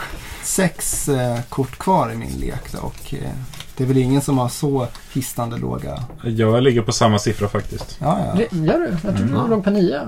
[0.44, 3.30] sex eh, kort kvar i min lek då, och eh,
[3.78, 6.04] det är väl ingen som har så hisnande låga.
[6.24, 7.98] Jag ligger på samma siffra faktiskt.
[8.02, 8.34] Ja, ja.
[8.52, 8.88] Det- Gör du?
[8.92, 9.44] Jag tror Mm.
[9.44, 10.02] du låg på nio.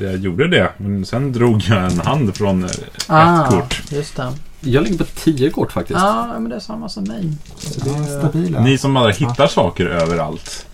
[0.00, 2.70] Jag gjorde det, men sen drog jag en hand från eh,
[3.06, 3.82] Ah, ett kort.
[3.88, 4.32] just det.
[4.60, 6.00] Jag ligger på 10 kort faktiskt.
[6.00, 7.32] Ja, men det är samma som mig.
[7.56, 8.60] Så det är- stabila.
[8.60, 10.66] Ni som bara hittar saker överallt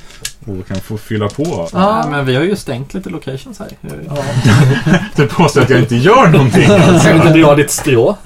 [0.46, 1.44] och kan få fylla på.
[1.44, 1.68] Ja.
[1.72, 3.68] Ja, men vi har ju stängt lite locations här.
[3.80, 4.16] Ja.
[5.16, 7.08] Du påstår att jag inte gör någonting Ska alltså.
[7.08, 8.16] vi inte dra ditt strå?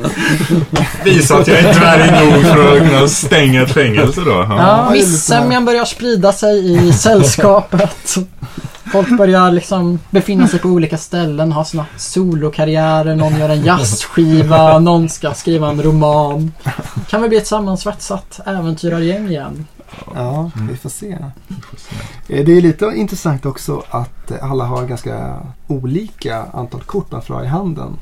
[1.05, 4.47] Visa att jag är dvärg nog för att kunna stänga ett fängelse då.
[4.49, 8.17] Ja, missämjan börjar sprida sig i sällskapet.
[8.93, 14.79] Folk börjar liksom befinna sig på olika ställen, ha sina solokarriärer, någon gör en jazzskiva,
[14.79, 16.53] någon ska skriva en roman.
[17.09, 19.67] Kan vi bli ett sammansvetsat äventyrargäng igen?
[20.15, 21.13] Ja, vi får se.
[22.29, 27.35] Eh, Det är lite intressant också att alla har ganska olika antal kort man får
[27.35, 27.99] ha i handen.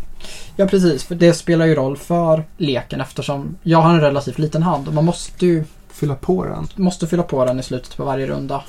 [0.57, 4.63] Ja precis, för det spelar ju roll för leken eftersom jag har en relativt liten
[4.63, 6.69] hand och man måste ju Fylla på den.
[6.77, 8.63] måste fylla på den i slutet på varje runda.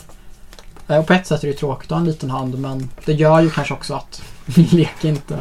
[0.88, 3.14] Eh, Och på ett sätt är det tråkigt att ha en liten hand men det
[3.14, 4.22] gör ju kanske också att
[4.58, 5.38] min lek inte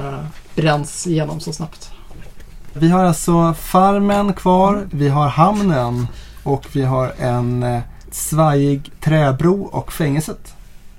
[0.54, 1.90] bränns igenom så snabbt.
[2.72, 6.06] Vi har alltså farmen kvar, vi har hamnen
[6.44, 10.54] och vi har en eh, svajig träbro och fängelset.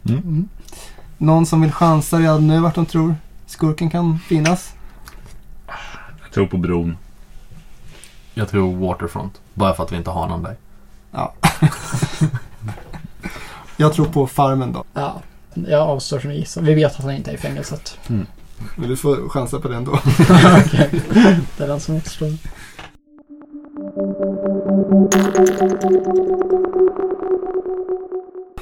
[0.10, 0.49] Mm.
[1.17, 4.73] Någon som vill chansa redan nu vart de tror skurken kan finnas?
[6.23, 6.97] Jag tror på bron.
[8.34, 9.41] Jag tror Waterfront.
[9.53, 10.55] Bara för att vi inte har någon där.
[13.77, 14.84] Jag tror på farmen då.
[14.93, 15.21] Ja,
[15.53, 16.62] jag avstår från att gissa.
[16.62, 17.97] Vi vet att han inte är i fängelset.
[18.77, 19.91] Vill du få chansa på den då?
[20.65, 21.01] Okej.
[21.58, 22.27] Det är den som återstår.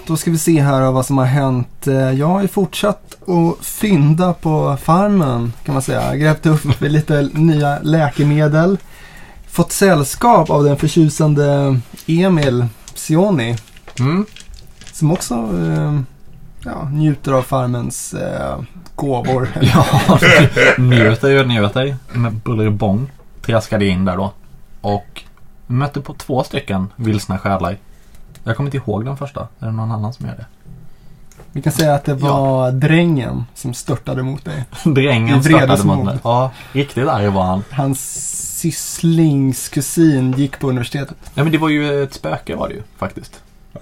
[0.07, 1.87] Då ska vi se här vad som har hänt.
[1.87, 6.15] Eh, Jag har ju fortsatt att fynda på farmen kan man säga.
[6.15, 8.77] Grävt upp lite nya läkemedel.
[9.47, 13.55] Fått sällskap av den förtjusande Emil Psioni.
[13.99, 14.25] Mm.
[14.91, 15.99] Som också eh,
[16.65, 18.59] ja, njuter av farmens eh,
[18.95, 19.49] gåvor.
[19.61, 19.85] Ja,
[20.77, 21.95] njuter och njuter.
[22.13, 23.11] Med buller och bång.
[23.41, 24.31] Traskade in där då.
[24.81, 25.22] Och
[25.67, 27.77] mötte på två stycken vilsna själar.
[28.43, 29.41] Jag kommer inte ihåg den första.
[29.59, 30.45] Är det någon annan som gör det?
[31.51, 34.65] Vi kan säga att det var drängen som störtade mot dig.
[34.85, 35.95] Drängen vredesmod.
[35.97, 36.17] mot mig.
[36.23, 37.63] Ja, riktigt arg var han.
[37.71, 37.99] Hans
[38.59, 39.71] sysslings
[40.37, 41.17] gick på universitetet.
[41.33, 43.39] Nej men det var ju ett spöke var det ju faktiskt.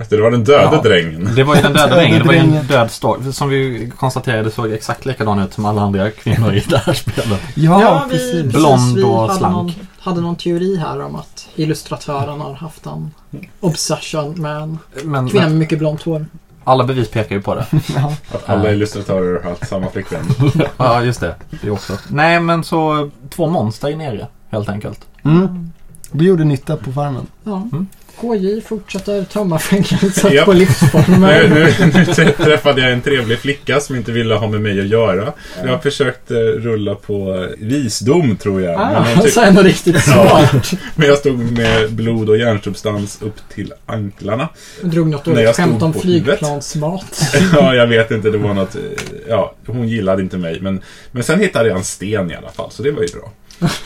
[0.10, 0.82] Det var den döda Ja.
[0.82, 1.30] drängen.
[1.36, 2.20] Det var ju den döda drängen.
[2.20, 3.34] Det var ju en död stork.
[3.36, 7.42] Som vi konstaterade såg exakt likadan ut som alla andra kvinnor i det här spelet.
[7.56, 8.54] Ja, Ja, precis.
[8.54, 9.80] Blond och slank.
[10.04, 13.12] Hade någon teori här om att illustratören har haft en
[13.60, 16.26] obsession med en Men kvinna med mycket blont hår.
[16.64, 17.66] alla bevis pekar ju på det.
[17.96, 18.16] Ja.
[18.32, 20.22] Att alla illustratörer har haft samma flickvän.
[20.78, 21.36] ja, just det.
[21.62, 21.94] Det också.
[22.10, 25.08] Nej, men så två monster i nere helt enkelt.
[25.24, 25.72] Mm.
[26.12, 27.28] Du gjorde nytta på farmen.
[27.44, 27.56] Ja.
[27.56, 27.88] Mm.
[28.22, 31.50] KJ fortsätter tömma fängelset på Nu, livsformer.
[31.50, 35.34] nu, nu träffade jag en trevlig flicka som inte ville ha med mig att göra.
[35.66, 38.80] Jag försökte rulla på eh, visdom tror jag.
[38.80, 40.02] Men, Ah, hon tyck- så riktigt Ja.
[40.52, 40.72] smart.
[40.96, 44.50] men jag stod med blod och järnsubstans upp till anklarna.
[44.82, 47.22] Drog något dåligt skämt om flygplansmat.
[47.54, 48.30] Ja, jag vet inte.
[48.30, 48.76] Det var något...
[48.76, 48.82] eh,
[49.30, 50.60] Ja, hon gillade inte mig.
[50.62, 53.32] Men, men sen hittade jag en sten i alla fall, så det var ju bra.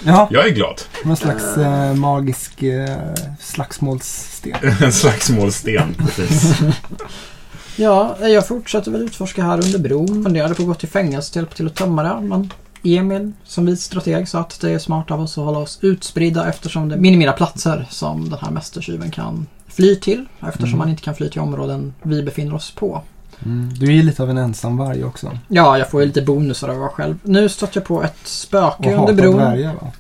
[0.06, 0.82] Ja, Jag är glad.
[1.06, 2.98] någon slags eh, magisk eh,
[3.40, 4.54] slagsmålssten.
[4.84, 6.54] En slagsmålsten, precis.
[7.78, 10.24] Ja, jag fortsätter väl utforska här under bron.
[10.24, 12.22] Funderade på att gå till fängelse och hjälpa till att tömma det.
[12.22, 12.54] Men
[12.84, 16.50] Emil, som vis strateg, sa att det är smart av oss att hålla oss utspridda
[16.50, 20.26] eftersom det minimerar platser som den här mästertjuven kan fly till.
[20.48, 20.78] Eftersom Mm.
[20.80, 23.02] man inte kan fly till områden vi befinner oss på.
[23.46, 23.70] Mm.
[23.74, 25.38] Du är ju lite av en ensamvarg också.
[25.48, 27.16] Ja, jag får ju lite bonusar av att vara själv.
[27.24, 29.36] Nu stötte jag på ett spöke Och under bron.
[29.38, 29.92] dvärgar va?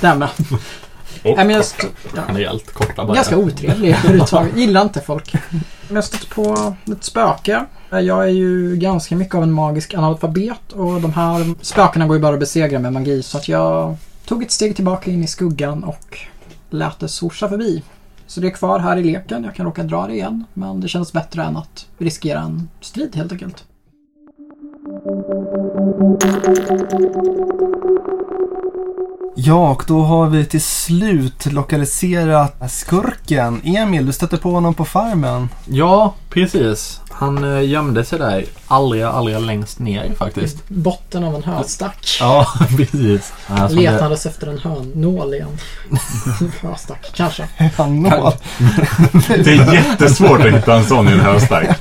[0.00, 0.28] Där med.
[1.24, 1.88] Och Nej, men jag korta.
[2.16, 2.22] ja.
[2.28, 3.14] Generellt korta bara.
[3.14, 4.56] Ganska otrevlig överhuvudtaget.
[4.56, 5.32] Gillar inte folk.
[5.88, 7.64] Men jag stött på ett spöke.
[7.90, 12.22] Jag är ju ganska mycket av en magisk analfabet och de här spökena går ju
[12.22, 13.96] bara att besegra med magi så att jag
[14.26, 16.18] tog ett steg tillbaka in i skuggan och
[16.70, 17.82] lät det sorsa förbi.
[18.28, 19.44] Så det är kvar här i leken.
[19.44, 20.44] Jag kan råka dra det igen.
[20.54, 23.64] Men det känns bättre än att riskera en strid helt enkelt.
[29.40, 33.60] Ja, och då har vi till slut lokaliserat skurken.
[33.64, 35.48] Emil, du stötte på honom på farmen.
[35.66, 37.00] Ja, precis.
[37.10, 40.68] Han eh, gömde sig där allra, allra längst ner faktiskt.
[40.68, 42.16] Botten av en höstack.
[42.20, 43.32] Ja, precis.
[43.48, 45.58] Ja, som det- Letandes efter en hörnnål igen.
[46.62, 47.48] Höstack, kanske.
[47.76, 48.32] Han nål.
[49.28, 51.78] Det är jättesvårt att hitta en sån i en höstack.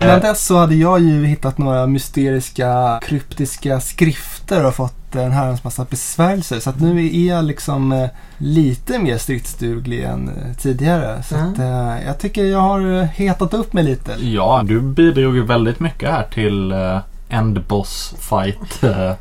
[0.00, 5.64] Innan dess så hade jag ju hittat några mysteriska, kryptiska skrifter och fått en herrans
[5.64, 6.60] massa besvärjelser.
[6.60, 11.22] Så att nu är jag liksom eh, lite mer stridsduglig än eh, tidigare.
[11.22, 11.52] Så Mm.
[11.52, 14.12] att, eh, jag tycker jag har eh, hetat upp mig lite.
[14.20, 18.82] Ja, du bidrog ju väldigt mycket här till uh, End Boss Fight.
[18.82, 19.12] eh,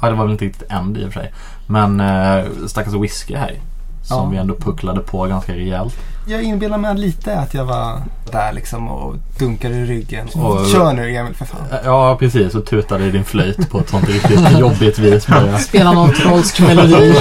[0.00, 1.32] ja, det var väl inte riktigt End i och för sig.
[1.66, 2.02] Men
[2.68, 3.60] stackars whisky här.
[4.04, 4.28] Som Ja.
[4.30, 5.94] vi ändå pucklade på ganska rejält.
[6.28, 8.02] Jag inbillar mig lite att jag var
[8.32, 10.26] där liksom och dunkade i ryggen.
[10.34, 11.60] Och- Kör nu Emil för fan.
[11.84, 12.54] Ja, precis.
[12.54, 15.26] Och tutade i din flöjt på ett sånt riktigt jobbigt vis.
[15.26, 15.58] Bara.
[15.58, 17.14] Spela någon trolsk melodi.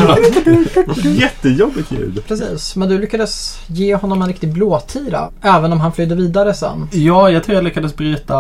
[1.20, 2.24] Jättejobbigt ljud.
[2.28, 5.30] Precis, men du lyckades ge honom en riktig blåtira.
[5.42, 6.88] Även om han flydde vidare sen.
[6.92, 8.36] Ja, jag tror jag lyckades bryta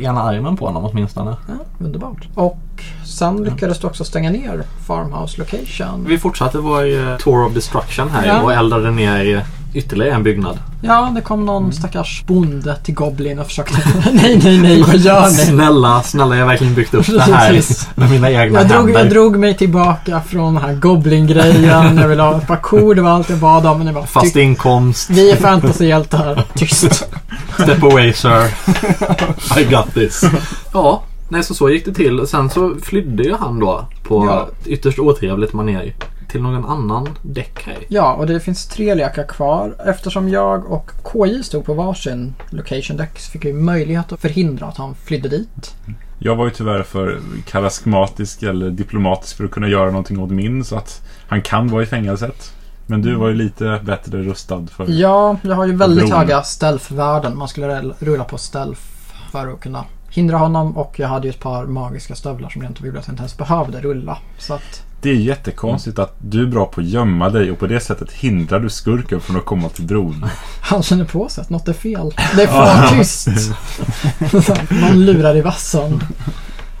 [0.00, 1.36] ena armen på honom åtminstone.
[1.48, 1.54] Ja,
[1.86, 2.28] underbart.
[2.34, 2.58] Och
[3.06, 6.04] sen lyckades du också stänga ner Farmhouse Location.
[6.08, 8.40] Vi fortsatte vår eh, Tour of Destruction här Ja.
[8.42, 9.42] och eldade ner eh,
[9.74, 10.58] ytterligare en byggnad.
[10.82, 13.78] Ja, det kom någon stackars bonde till Goblin och försökte...
[14.12, 15.30] nej, nej, nej, vad gör ni?
[15.36, 17.62] Snälla, snälla, jag har verkligen byggt upp det här
[18.00, 18.98] med mina egna Jag drog, händer.
[19.00, 21.96] jag drog mig tillbaka från den här Goblin-grejen.
[21.98, 23.78] Jag ville ha ett par kor, det var allt jag bad om.
[23.78, 26.44] Men jag bara, Fast "Ty- inkomst, vi är fantasyhjältar.
[26.54, 27.04] Tyst.
[27.54, 28.44] step away sir.
[29.60, 30.24] I got this.
[30.72, 32.26] Ja, nej så så gick det till.
[32.26, 34.48] Sen så flydde ju han då på Ja.
[34.66, 35.94] ytterst otrevligt manér
[36.34, 37.78] till någon annan däck här.
[37.88, 39.74] Ja, och det finns tre lekar kvar.
[39.86, 44.66] Eftersom jag och KJ stod på varsin location deck så fick vi möjlighet att förhindra
[44.66, 45.74] att han flydde dit.
[46.18, 50.64] Jag var ju tyvärr för karismatisk eller diplomatisk för att kunna göra någonting åt min.
[50.64, 52.52] Så att han kan vara i fängelset.
[52.86, 54.86] Men du var ju lite bättre rustad för...
[54.88, 56.18] Ja, jag har ju väldigt Bron.
[56.18, 57.38] höga stealth-värden.
[57.38, 58.80] Man skulle rull- rulla på stealth
[59.32, 59.84] för att kunna
[60.14, 60.76] hindra honom.
[60.76, 63.22] Och jag hade ju ett par magiska stövlar som rent och gjorde att jag inte
[63.22, 64.18] ens behövde rulla.
[64.38, 67.66] Så att, Det är jättekonstigt att du är bra på att gömma dig och på
[67.66, 70.26] det sättet hindrar du skurken från att komma till bron.
[70.60, 72.14] han känner på sig att något är fel.
[72.36, 73.28] Det är för tyst.
[74.70, 76.04] Någon lurar i vassen.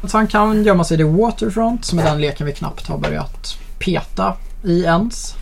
[0.06, 3.58] Så han kan gömma sig i Waterfront som är den leken vi knappt har börjat
[3.78, 5.36] peta i ens.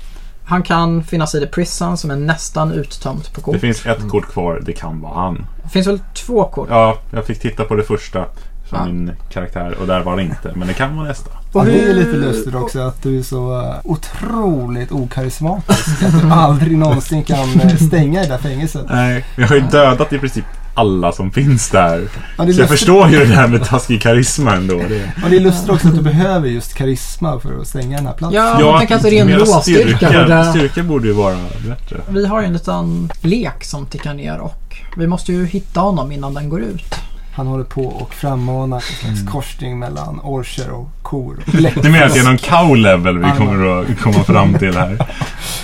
[0.45, 3.61] Han kan finnas i The Prison som är nästan uttömt på Det kort.
[3.61, 5.47] finns ett kort kvar, det kan vara han.
[5.62, 6.68] Det finns väl två kort?
[6.70, 8.24] Ja, jag fick titta på det första
[8.68, 8.84] som Ja.
[8.84, 10.53] min karaktär och där var det inte.
[10.55, 11.30] Men det kan vara nästa.
[11.55, 16.03] Ja, det är hur- lite lustigt också att du är så eh, otroligt okarismatisk.
[16.03, 18.86] Att du aldrig någonsin kan eh, stänga det där fängelset.
[18.90, 22.08] Nej, jag har ju dödat i princip alla som finns där.
[22.38, 24.74] Ja, Så jag förstår ju det där med taskig karisma ändå.
[24.88, 25.12] Det...
[25.22, 28.14] ja, det är lustigt också att du behöver just karisma för att stänga den här
[28.14, 28.40] platsen.
[28.42, 29.96] Ja, jag tänker att ren mera råstyrka.
[29.96, 31.36] styrka, borde- styrka borde ju vara
[31.68, 32.00] bättre.
[32.08, 36.12] Vi har ju en liten lek som tickar ner och vi måste ju hitta honom
[36.12, 36.94] innan den går ut.
[37.34, 39.32] Han håller på och frammanar en slags Mm.
[39.32, 41.38] korsning mellan orcher och kor.
[41.76, 44.76] Och Du menar att det är någon cow-level vi Ja, kommer att komma fram till
[44.76, 45.06] här?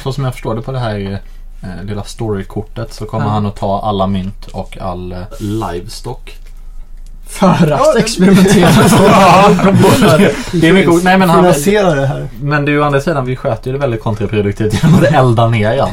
[0.02, 1.18] Så som jag förstår det på det här
[1.82, 6.38] lilla storykortet så kommer han att ta alla mynt och all eh, livestock.
[7.28, 8.68] För att Ja, experimentera.
[10.52, 11.38] Det är mycket Nej men han...
[11.38, 12.28] Finansiera det här.
[12.40, 15.80] Men ju å andra sidan, vi sköter ju det väldigt kontraproduktivt genom att elda ner
[15.80, 15.92] allt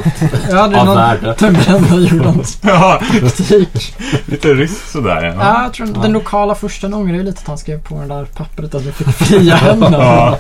[0.50, 1.36] ja, det är av någon värde.
[1.40, 3.02] den brända jordens Ja,
[4.26, 5.34] lite rysk sådär ja.
[5.40, 8.26] Ja, jag tror den lokala försten ångrar ju lite att han skrev på det där
[8.26, 9.92] pappret att vi fick fria händer.
[9.92, 10.38] Ja.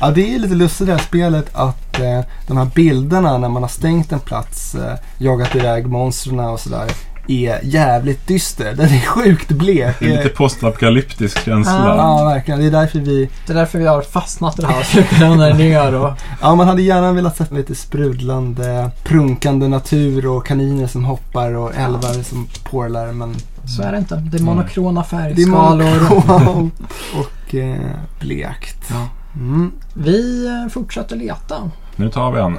[0.00, 3.62] Ja, det är lite lustigt det här spelet att eh, de här bilderna när man
[3.62, 6.86] har stängt en plats, eh, jagat iväg monstren och sådär,
[7.26, 8.74] är jävligt dyster.
[8.74, 9.96] Den är sjukt blek.
[9.98, 11.96] Det är lite postapokalyptisk känsla.
[11.96, 12.60] Ja, verkligen.
[12.60, 13.28] Det är därför vi...
[13.46, 16.12] Det är därför vi har fastnat i det här ner och...
[16.40, 21.74] Ja, man hade gärna velat se lite sprudlande, prunkande natur och kaniner som hoppar och
[21.74, 23.12] älvar som porlar.
[23.12, 24.16] Men Så är det inte.
[24.16, 26.10] Det är monokrona det är färgskalor.
[26.10, 26.70] monokrom
[27.18, 27.76] och eh,
[28.20, 28.90] blekt.
[28.90, 29.08] Ja.
[29.34, 29.72] Mm.
[29.94, 31.70] Vi eh, fortsätter leta.
[31.96, 32.58] Nu tar vi en.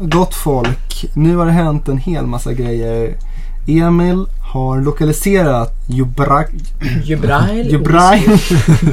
[0.00, 3.14] Gott folk, nu har det hänt en hel massa grejer.
[3.68, 6.44] Emil har lokaliserat Jubra...
[7.04, 7.70] Jubrail.
[7.72, 8.38] Jubrail.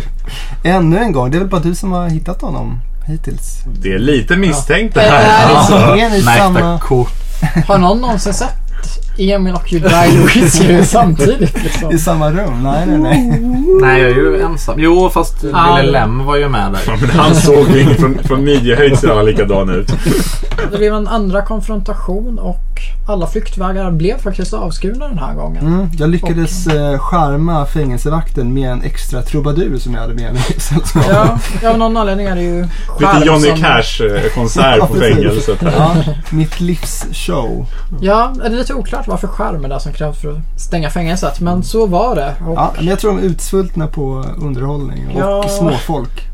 [0.64, 1.32] Ännu en gång.
[1.32, 3.60] Det är väl bara du som har hittat honom hittills?
[3.82, 5.12] Det är lite misstänkt det Ja.
[5.12, 5.52] här.
[5.52, 5.74] Äh, Alltså.
[5.76, 6.80] Är ni Märkta samma...
[6.80, 7.12] kort.
[7.68, 8.65] Har någon någonsin sett
[9.18, 11.64] Emil och Jubrail och Whisky samtidigt?
[11.64, 11.92] Liksom?
[11.92, 12.64] I samma rum?
[12.64, 13.40] Nej, nej, nej.
[13.82, 14.76] Nej, jag är ju ensam.
[14.78, 15.78] Jo, fast Ah.
[15.78, 16.82] Lille Lem var ju med där.
[16.88, 19.88] Ja, men han såg ju ingen från, från midjehöjd ser han likadan ut.
[20.72, 22.60] Det blev en andra konfrontation och
[23.08, 25.68] alla flyktvägar blev faktiskt avskurna den här gången.
[25.68, 30.44] Mm, jag lyckades eh, charma fängelsevakten med en extra trubadur som jag hade med mig
[30.58, 31.04] i sällskap.
[31.62, 32.72] Ja, av någon anledning är det ju Lite
[33.06, 35.74] skärm Johnny som- Cash-konsert Ja, på fängelset här.
[35.78, 35.96] Ja,
[36.30, 37.66] mitt livs show.
[38.02, 41.40] Ja, det är lite oklart varför skärm är det som krävs för att stänga fängelset.
[41.40, 42.34] Men så var det.
[42.48, 45.50] Och Ja, men jag tror de är utsvultna på underhållning och Ja.
[45.50, 46.22] småfolk.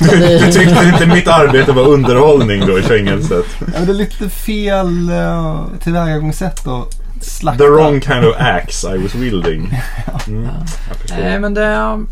[0.00, 3.44] Du tyckte inte mitt arbete var underhållning då i fängelset?
[3.58, 7.64] Ja, men det är lite fel uh, tillvägagångssätt att slakta.
[7.64, 9.80] The wrong kind of axe I was wielding.
[10.28, 10.48] Mm,
[10.88, 11.16] jag förstår.
[11.22, 11.62] Nej, men det,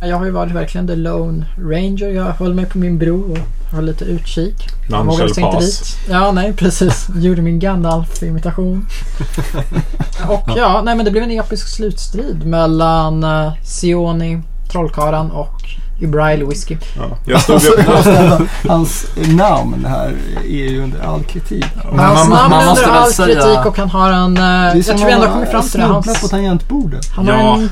[0.00, 2.08] jag har ju varit verkligen the lone ranger.
[2.08, 3.38] Jag höll mig på min bro och
[3.72, 4.54] höll lite utkik.
[4.90, 5.80] Vågade sig inte pass.
[5.80, 5.98] dit.
[6.10, 7.08] Ja, nej precis.
[7.16, 8.86] Gjorde min Gandalf-imitation.
[10.28, 14.42] och ja, nej men det blev en episk slutstrid mellan uh, Sioni,
[14.72, 15.54] trollkarlen och
[16.02, 16.76] Ubrail Whisky.
[16.96, 17.18] Ja.
[17.26, 17.54] Jag stod
[17.88, 20.14] Alltså, ändå- hans namn här
[20.44, 21.64] är ju under all kritik.
[21.90, 24.36] Men Hans man- namn man är under all säga- kritik och han har en...
[24.36, 25.86] eh, jag tror vi ändå kommit fram till det.
[25.86, 27.06] snubbla Hans, på tangentbordet.
[27.16, 27.34] han Ja.
[27.34, 27.70] har en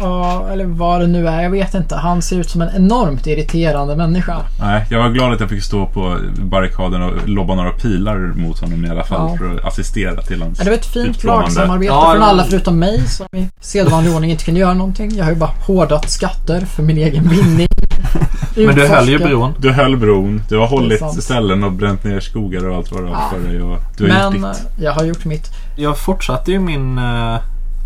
[0.00, 1.42] Ja, eller vad det nu är.
[1.42, 1.96] Jag vet inte.
[1.96, 4.36] Han ser ut som en enormt irriterande människa.
[4.60, 8.60] Nej, jag var glad att jag fick stå på barrikaden och lobba några pilar mot
[8.60, 9.36] honom i alla fall Ja.
[9.38, 13.08] för att assistera till hans Det var ett fint lagsamarbete Ja, från alla förutom mig
[13.08, 15.10] som i sedvanlig ordning inte kunde göra någonting.
[15.16, 17.68] Jag har ju bara hårdat skatter för min egen vinning.
[18.56, 19.52] Men du höll ju bron.
[19.58, 23.10] Du höll bron, du har hållit ställen och bränt ner skogar och allt vad det
[23.10, 23.30] var Ja.
[23.32, 23.58] för dig.
[23.96, 24.82] Du har Men gjort eh, ditt.
[24.84, 25.46] jag har gjort mitt.
[25.76, 27.36] Jag fortsatte ju min uh,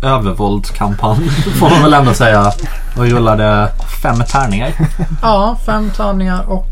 [0.01, 1.29] övervåldskampanj,
[1.59, 2.53] får man väl ändå säga.
[2.97, 3.71] Och rullade
[4.01, 4.73] fem tärningar.
[5.21, 6.67] Ja, fem tärningar och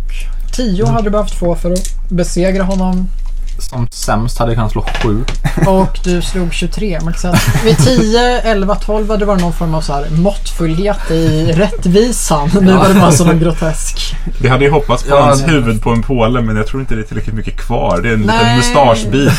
[0.54, 3.08] tio hade du behövt få för att besegra honom.
[3.60, 5.24] Som sämst hade jag kunnat slå sju.
[5.68, 7.00] Och du slog 23.
[7.04, 9.94] Man kan säga att vid 10, 11, 12 hade det varit någon form av så
[9.94, 12.50] här måttfullhet i rättvisan.
[12.62, 14.16] Nu var det bara som en grotesk.
[14.42, 16.96] Vi hade ju hoppats på Ja, hans huvud på en påle men jag tror inte
[16.96, 18.00] det är tillräckligt mycket kvar.
[18.02, 18.58] Det är en liten Nej.
[18.58, 19.32] mustaschbit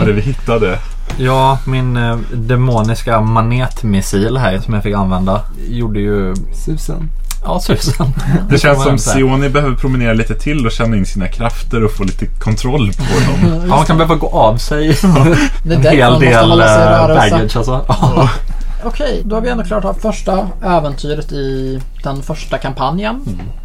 [0.00, 0.78] av det vi hittade.
[1.16, 6.34] Ja, min eh, demoniska manetmissil här som jag fick använda gjorde ju,
[6.64, 7.10] Susen.
[7.44, 8.06] ja susen.
[8.50, 8.98] Det känns som.
[8.98, 13.02] Sioni behöver promenera lite till och känna in sina krafter och få lite kontroll på
[13.48, 13.60] dem.
[13.62, 14.88] Ja, man kan behöva gå av sig
[15.62, 17.30] Det är en därför hel man måste del hålla sig eh, rörelse.
[17.30, 17.84] baggage alltså.
[17.88, 18.30] Ja.
[18.84, 23.20] Okej, då har vi ändå klarat av första äventyret i den första kampanjen.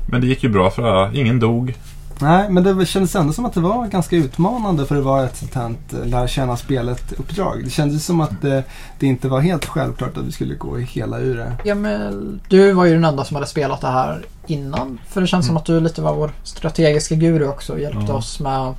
[0.05, 1.13] Men det gick ju bra för alla.
[1.13, 1.75] Ingen dog.
[2.21, 5.37] Nej, men det kändes ändå som att det var ganska utmanande för att vara ett
[5.37, 7.63] sånt här eh, lära känna spelet-uppdrag.
[7.63, 8.63] Det kändes som att det,
[8.99, 11.69] det inte var helt självklart att vi skulle gå hela ur det.
[11.69, 14.99] Emil, du var ju den enda som hade spelat det här innan.
[15.09, 18.13] För det känns som att du lite var vår strategiska guru också och hjälpte Ja.
[18.13, 18.73] oss med...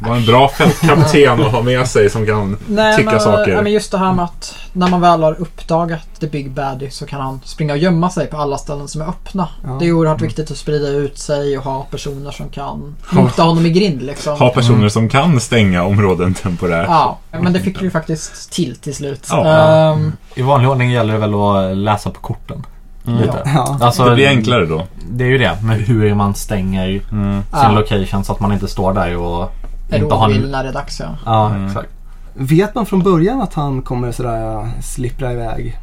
[0.00, 3.52] Var en bra fältkapten att ha med sig som kan Nej, tycka men, saker.
[3.52, 6.90] ja, men just det här med att när man väl har uppdagat The Big Baddie
[6.90, 9.48] så kan han springa och gömma sig på alla ställen som är öppna.
[9.64, 9.76] Ja.
[9.80, 13.66] Det är oerhört viktigt att sprida ut sig och ha personer som kan mota honom
[13.66, 14.38] i grind liksom.
[14.38, 16.86] Ha personer som kan stänga områden temporärt.
[16.88, 19.26] Ja, men det fick vi faktiskt till till slut.
[19.30, 19.46] Ja.
[19.46, 22.66] Ehm, I vanlig ordning gäller det väl att läsa på korten.
[23.06, 23.20] Mm.
[23.20, 23.42] Lite.
[23.54, 23.78] Ja.
[23.80, 24.86] Alltså, Det blir enklare då.
[25.10, 27.42] Det är ju det med hur man stänger Mm.
[27.42, 27.70] sin Ja.
[27.72, 29.52] location så att man inte står där och
[29.90, 31.06] är Inte ha en- råvill när det är dags ja.
[31.24, 31.66] Ja, Mm.
[31.66, 31.88] exakt.
[32.34, 35.78] Vet man från början att han kommer sådär slippra iväg?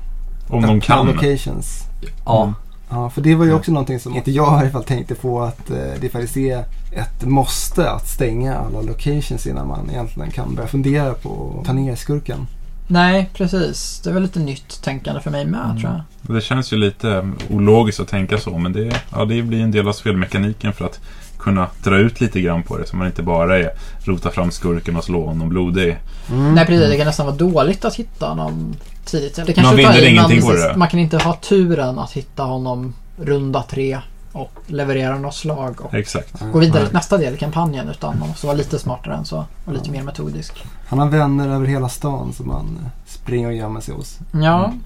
[0.49, 1.05] Om de kan.
[1.07, 1.83] locations.
[2.25, 2.43] Ja.
[2.43, 2.55] Mm.
[2.89, 3.57] Ja, för det var ju Ja.
[3.57, 6.57] också någonting som inte jag i alla fall tänkte på att eh, det faktiskt är
[6.91, 11.73] ett måste att stänga alla locations innan man egentligen kan börja fundera på att ta
[11.73, 12.47] ner skurken.
[12.93, 14.01] Nej, precis.
[14.03, 15.79] Det är väl lite nytt tänkande för mig med Mm.
[15.81, 16.35] tror jag.
[16.35, 19.87] Det känns ju lite ologiskt att tänka så men det, ja, det blir en del
[19.87, 20.99] av spelmekaniken för att
[21.37, 23.69] kunna dra ut lite grann på det så man inte bara är
[24.03, 25.97] rota fram skurken och slå honom blodig.
[26.31, 26.55] Mm.
[26.55, 28.75] Nej precis, det kan nästan vara dåligt att hitta honom
[29.05, 29.35] tidigt.
[29.35, 30.73] Det kanske Man vinner ingenting på det.
[30.77, 33.99] Man kan inte ha turen att hitta honom runda tre
[34.33, 36.39] och leverera något slag och Exakt.
[36.53, 37.89] gå vidare till nästa del i kampanjen.
[37.89, 40.65] Utan man måste vara lite smartare än så och lite mer metodisk.
[40.87, 44.19] Han har vänner över hela stan som man eh, springer och gömmer sig hos.
[44.31, 44.83] Ja, Mm.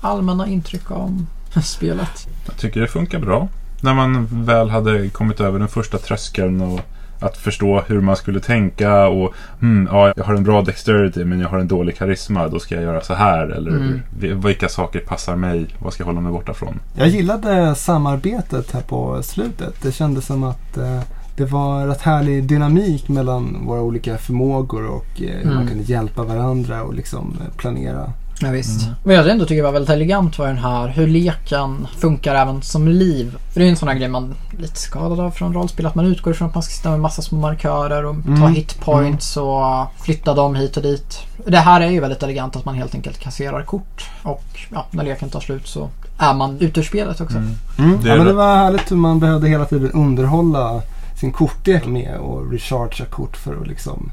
[0.00, 1.26] allmänna intryck om
[1.62, 2.28] spelet.
[2.46, 3.48] Jag tycker det funkar bra.
[3.80, 6.80] När man väl hade kommit över den första tröskeln och
[7.20, 11.40] att förstå hur man skulle tänka och hmm, ja, jag har en bra dexterity men
[11.40, 12.48] jag har en dålig karisma.
[12.48, 13.46] Då ska jag göra så här.
[13.48, 14.00] Eller Mm.
[14.20, 15.66] vi- vilka saker passar mig?
[15.78, 16.80] Vad ska jag hålla mig borta från?
[16.94, 19.82] Jag gillade samarbetet här på slutet.
[19.82, 21.00] Det kändes som att eh,
[21.36, 25.68] det var rätt härlig dynamik mellan våra olika förmågor och eh, hur man Mm.
[25.68, 28.12] kunde hjälpa varandra och liksom eh, planera.
[28.40, 28.82] Ja, visst.
[28.82, 28.94] Mm.
[29.02, 32.88] Vad jag ändå tycker var väldigt elegant var den här hur leken funkar även som
[32.88, 33.36] liv.
[33.52, 35.86] För det är ju en sån här grej man är lite skadad av från rollspel.
[35.86, 38.54] Att man utgår från att man ska sitta med massa små markörer och ta Mm.
[38.54, 41.18] hitpoints och flytta dem hit och dit.
[41.46, 44.10] Det här är ju väldigt elegant att man helt enkelt kasserar kort.
[44.22, 47.36] Och ja, när leken tar slut så är man ute ur spelet också.
[47.36, 47.54] Mm.
[47.78, 48.02] Mm.
[48.02, 48.32] Det ja, men det.
[48.32, 50.82] det var härligt hur man behövde hela tiden underhålla
[51.20, 54.10] sin kortlek med och rechargea kort för att liksom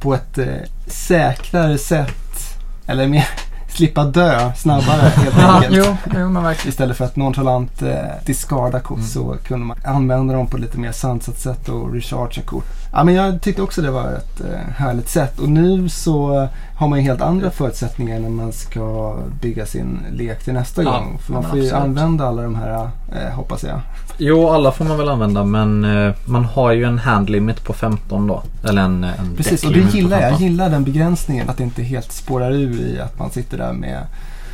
[0.00, 0.46] på ett eh,
[0.86, 3.28] säkrare sätt eller mer
[3.74, 5.76] slippa dö snabbare helt Ja, enkelt.
[5.76, 6.68] jo, jo, men verkligen.
[6.70, 7.94] Istället för att nonchalant eh,
[8.26, 9.08] discarda kort Mm.
[9.08, 12.64] så kunde man använda dem på ett lite mer sansat sätt och rechargea kort.
[12.92, 16.88] Ja, men jag tyckte också det var ett eh, härligt sätt och nu så har
[16.88, 21.18] man ju helt andra förutsättningar när man ska bygga sin lek till nästa Ja, gång.
[21.26, 21.82] För man får ju absolut.
[21.84, 23.80] använda alla de här, eh, hoppas jag.
[24.18, 28.26] Jo, alla får man väl använda men eh, man har ju en handlimit på 15
[28.26, 28.42] då.
[28.68, 30.22] Eller en, en Precis, och det på gillar jag.
[30.22, 30.46] Jag 15.
[30.46, 31.50] gillar den begränsningen.
[31.50, 34.00] Att det inte helt spårar ur i att man sitter där med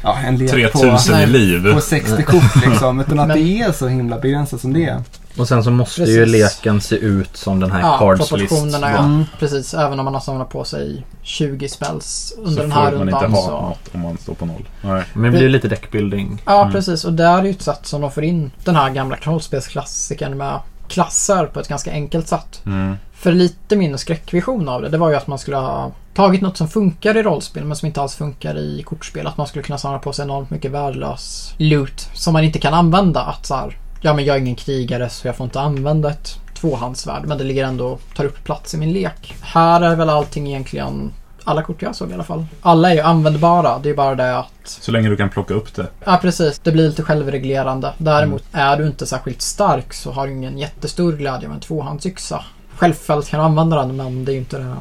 [0.02, 1.24] ja, en lek 3000 Nej.
[1.24, 1.74] i liv.
[1.74, 3.00] på 60 kort liksom.
[3.06, 5.00] Utan att Men- det är så himla begränsat som det är.
[5.39, 6.16] Och sen så måste Precis.
[6.16, 8.31] ju leken se ut som den här Ja, cards list.
[8.31, 8.99] proportionerna ja.
[8.99, 9.24] Mm.
[9.39, 12.99] Precis, även om man har samlat på sig 20 spells under Så den här får
[12.99, 13.51] man inte rundan ha så...
[13.51, 14.68] något om man står på noll.
[14.83, 15.03] Nej.
[15.14, 16.43] Men det blir lite deckbuilding.
[16.47, 16.72] Ja, Mm.
[16.72, 17.05] precis.
[17.05, 20.61] Och där är ju ett sätt som de får in den här gamla rollspelsklassikern med
[20.89, 22.61] klasser på ett ganska enkelt sätt.
[22.66, 22.97] Mm.
[23.12, 26.57] För lite min skräckvision av det, det var ju att man skulle ha tagit något
[26.57, 29.26] som funkar i rollspel men som inte alls funkar i kortspel.
[29.26, 32.74] Att man skulle kunna samla på sig enormt mycket värdelös loot som man inte kan
[32.74, 33.20] använda.
[33.20, 36.40] Att så här, ja men jag är ingen krigare så jag får inte använda ett
[36.55, 39.34] tvåhandsvärd men det ligger ändå tar upp plats i min lek.
[39.40, 41.12] Här är väl allting egentligen
[41.44, 42.46] alla kort jag såg i alla fall.
[42.61, 43.78] Alla är ju användbara.
[43.78, 45.86] Det är bara det att Så länge du kan plocka upp det.
[46.05, 47.92] Ja precis, det blir lite självreglerande.
[47.98, 52.44] Däremot är du inte särskilt stark så har du ingen jättestor glädje av en tvåhandsyxa.
[52.76, 54.76] Självfallet kan du använda den men det är ju inte det.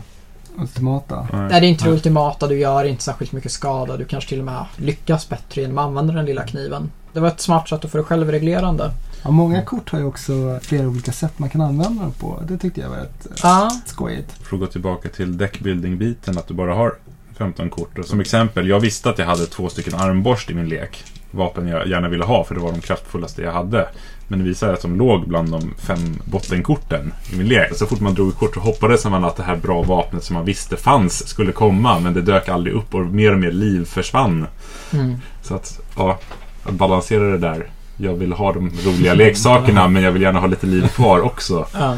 [0.58, 1.28] Ultimata.
[1.34, 1.42] Nej.
[1.50, 2.48] Nej, det är inte det ultimata.
[2.48, 3.98] Du gör inte särskilt mycket skada.
[3.98, 6.92] Du kanske till och med lyckas bättre genom att använda den lilla kniven.
[7.14, 8.92] Det var ett smart sätt att få det självreglerande.
[9.24, 12.44] Ja, många kort har ju också flera olika sätt man kan använda dem på.
[12.48, 14.32] Det tyckte jag var rätt Ja, skojigt.
[14.32, 16.94] För att gå tillbaka till deckbuilding-biten, att du bara har
[17.38, 17.98] 15 kort.
[17.98, 21.04] Och som exempel, jag visste att jag hade två stycken armborst i min lek.
[21.32, 23.88] Vapen jag gärna ville ha, för det var de kraftfullaste jag hade.
[24.28, 27.76] Men det visade att de låg bland de fem bottenkorten i min lek.
[27.76, 30.46] Så fort man drog kort så hoppades man att det här bra vapnet som man
[30.46, 32.00] visste fanns skulle komma.
[32.00, 34.48] Men det dök aldrig upp och mer och mer liv försvann.
[34.94, 35.16] mm.
[35.42, 36.20] Så att, ja,
[36.64, 37.70] att balansera det där.
[38.02, 41.66] Jag vill ha de roliga leksakerna men jag vill gärna ha lite liv kvar också.
[41.74, 41.98] ja.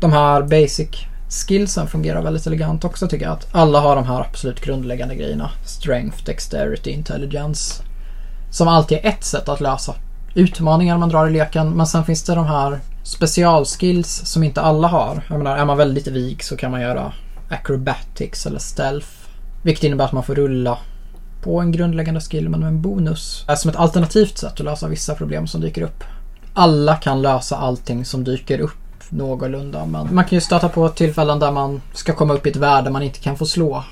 [0.00, 0.88] De här basic
[1.28, 3.32] skillsen fungerar väldigt elegant också tycker jag.
[3.32, 5.50] Att alla har de här absolut grundläggande grejerna.
[5.64, 7.82] Strength, Dexterity, Intelligence.
[8.50, 9.94] Som alltid är ett sätt att lösa
[10.34, 11.70] utmaningar man drar i leken.
[11.70, 15.22] Men sen finns det de här specialskills som inte alla har.
[15.28, 17.12] Jag menar, är man väldigt vig så kan man göra
[17.48, 19.08] acrobatics eller stealth.
[19.62, 20.78] Vilket innebär att man får rulla
[21.42, 23.44] på en grundläggande skill men med en bonus.
[23.56, 26.04] Som ett alternativt sätt att lösa vissa problem som dyker upp.
[26.54, 28.72] Alla kan lösa allting som dyker upp
[29.08, 32.56] någorlunda men man kan ju stöta på tillfällen där man ska komma upp i ett
[32.56, 33.84] värde man inte kan få slå.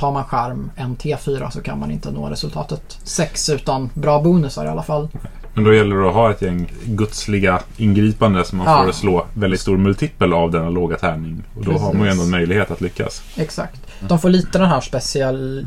[0.00, 4.64] Har man skärm en T4 så kan man inte nå resultatet 6 utan bra bonusar
[4.64, 5.08] i alla fall.
[5.54, 8.84] Men då gäller det att ha ett gäng gudsliga ingripande som man Ja.
[8.84, 11.42] får slå väldigt stor multipel av denna låga tärning.
[11.56, 13.22] Och då har man ju ändå en möjlighet att lyckas.
[13.36, 13.80] Exakt.
[14.00, 15.66] De får lite den här speciell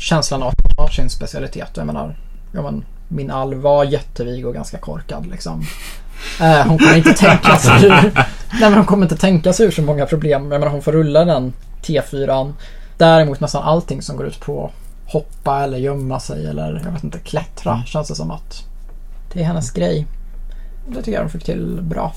[0.00, 1.70] känslan av att de har sin specialitet.
[1.74, 2.16] Jag menar,
[2.52, 5.62] ja, men, min alv var jättevig och ganska korkad liksom.
[6.40, 7.90] Eh, hon kan inte tänka sig hur,
[8.50, 10.42] Nej men hon kommer inte tänka sig ur så många problem.
[10.52, 12.52] Jag menar hon får rulla den T4.
[12.96, 14.70] Däremot nästan allting som går ut på
[15.06, 18.64] hoppa eller gömma sig eller jag vet inte klättra känns det som att
[19.32, 20.06] det är hennes grej.
[20.88, 22.12] Det tycker jag de fick till bra.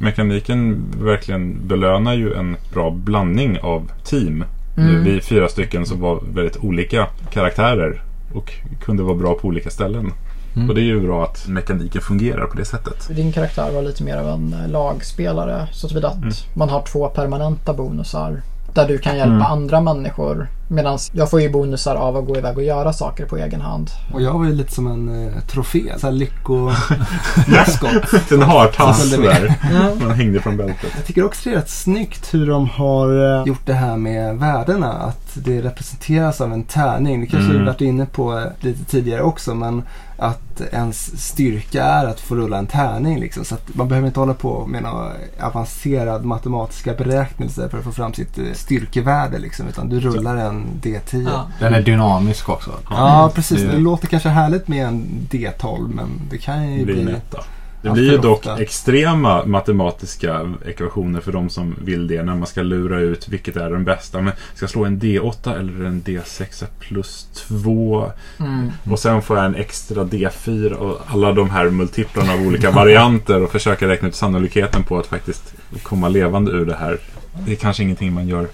[0.00, 4.44] Mekaniken verkligen belönar ju en bra blandning av team.
[4.76, 4.92] Mm.
[4.92, 8.02] Nu, vi fyra stycken som var väldigt olika karaktärer
[8.34, 8.52] och
[8.84, 10.12] kunde vara bra på olika ställen.
[10.56, 10.68] Mm.
[10.68, 13.08] Och det är ju bra att mekaniken fungerar på det sättet.
[13.16, 16.30] Din karaktär var lite mer av en eh, lagspelare så tillvida att Mm.
[16.54, 18.42] man har två permanenta bonusar.
[18.74, 19.42] Där du kan hjälpa Mm.
[19.46, 20.48] andra människor.
[20.68, 23.90] Medan jag får ju bonusar av att gå iväg och göra saker på egen hand.
[24.12, 25.92] Och jag var ju lite som en eh, trofé.
[25.98, 28.12] Så här lyckomaskot.
[28.32, 29.54] En hartass där.
[30.00, 30.92] Man hängde från bältet.
[30.96, 34.36] Jag tycker också det är rätt snyggt hur de har eh, gjort det här med
[34.38, 34.92] värdena.
[34.92, 37.20] Att det representeras av en tärning.
[37.20, 37.58] Det kanske Mm.
[37.60, 39.54] vi varit inne på eh, lite tidigare också.
[39.54, 39.82] Men
[40.18, 43.20] att ens styrka är att få rulla en tärning.
[43.20, 43.44] Liksom.
[43.44, 47.92] Så att man behöver inte hålla på med några avancerad matematiska beräknelser för att få
[47.92, 49.38] fram sitt eh, styrkevärde.
[49.38, 51.24] Liksom, utan du rullar en D10.
[51.30, 51.48] Ja.
[51.60, 52.70] Den är dynamisk också.
[52.90, 53.60] Ja, precis.
[53.62, 57.12] Det- Det låter kanske härligt med en D12 men det kan ju en bli...
[57.12, 57.44] etta.
[57.82, 58.58] Det blir ju dock ofta.
[58.62, 63.70] extrema matematiska ekvationer för de som vill det när man ska lura ut vilket är
[63.70, 64.20] den bästa.
[64.20, 68.70] Men ska jag slå en D8 eller en D6 plus 2 Mm.
[68.90, 73.42] och sen får jag en extra D4 och alla de här multiplarna av olika varianter
[73.42, 76.98] och försöka räkna ut sannolikheten på att faktiskt komma levande ur det här.
[77.46, 78.48] Det är kanske ingenting man gör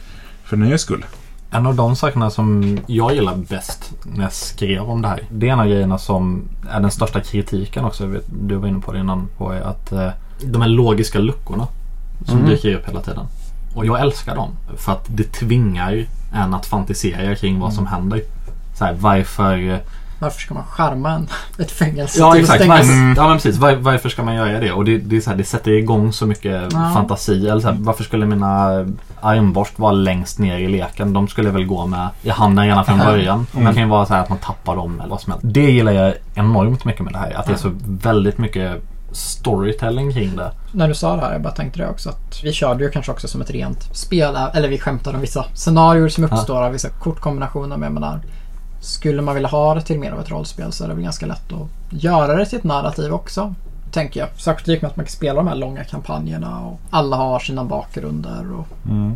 [0.44, 1.04] för nöjes skull.
[1.54, 5.20] En av de sakerna som jag gillar bäst när jag skrev om det här.
[5.30, 8.06] Det är en av grejerna som är den största kritiken också.
[8.06, 10.08] vet, Du var inne på det innan på att eh,
[10.44, 11.66] de här logiska luckorna
[12.26, 12.50] som Mm.
[12.50, 13.26] dyker upp hela tiden.
[13.74, 14.50] Och jag älskar dem.
[14.76, 18.22] För att det tvingar en att fantisera kring vad som händer.
[18.78, 19.80] Så här, varför...
[20.22, 23.14] Varför ska man skärma en, ett fängelse Ja till att exakt, varför, Mm.
[23.16, 23.56] ja, men precis.
[23.56, 24.72] Var, varför ska man göra det?
[24.72, 26.90] Och det, det, är så här, det sätter igång så mycket Ja.
[26.94, 27.48] fantasi.
[27.48, 28.68] Eller så här, varför skulle mina
[29.20, 31.12] armborst vara längst ner i leken?
[31.12, 33.46] De skulle väl gå med i handen redan från början.
[33.52, 35.46] Men det kan ju vara så här att man tappar dem eller vad som helst.
[35.54, 37.32] Det gillar jag enormt mycket med det här.
[37.38, 40.52] Att det är så väldigt mycket storytelling kring det.
[40.72, 43.12] När du sa det här, jag bara tänkte det också att vi körde ju kanske
[43.12, 46.88] också som ett rent spel, eller vi skämtade om vissa scenarier som uppstår av vissa
[46.88, 47.76] kortkombinationer.
[47.76, 48.20] Men jag menar,
[48.82, 51.26] skulle man vilja ha det till mer av ett rollspel så är det väl ganska
[51.26, 51.68] lätt att
[52.02, 53.54] göra det till ett narrativ också.
[53.90, 54.28] Tänker jag.
[54.36, 57.38] Särskilt i och med att man kan spela de här långa kampanjerna och alla har
[57.38, 58.46] sina bakgrunder.
[58.58, 58.66] Och,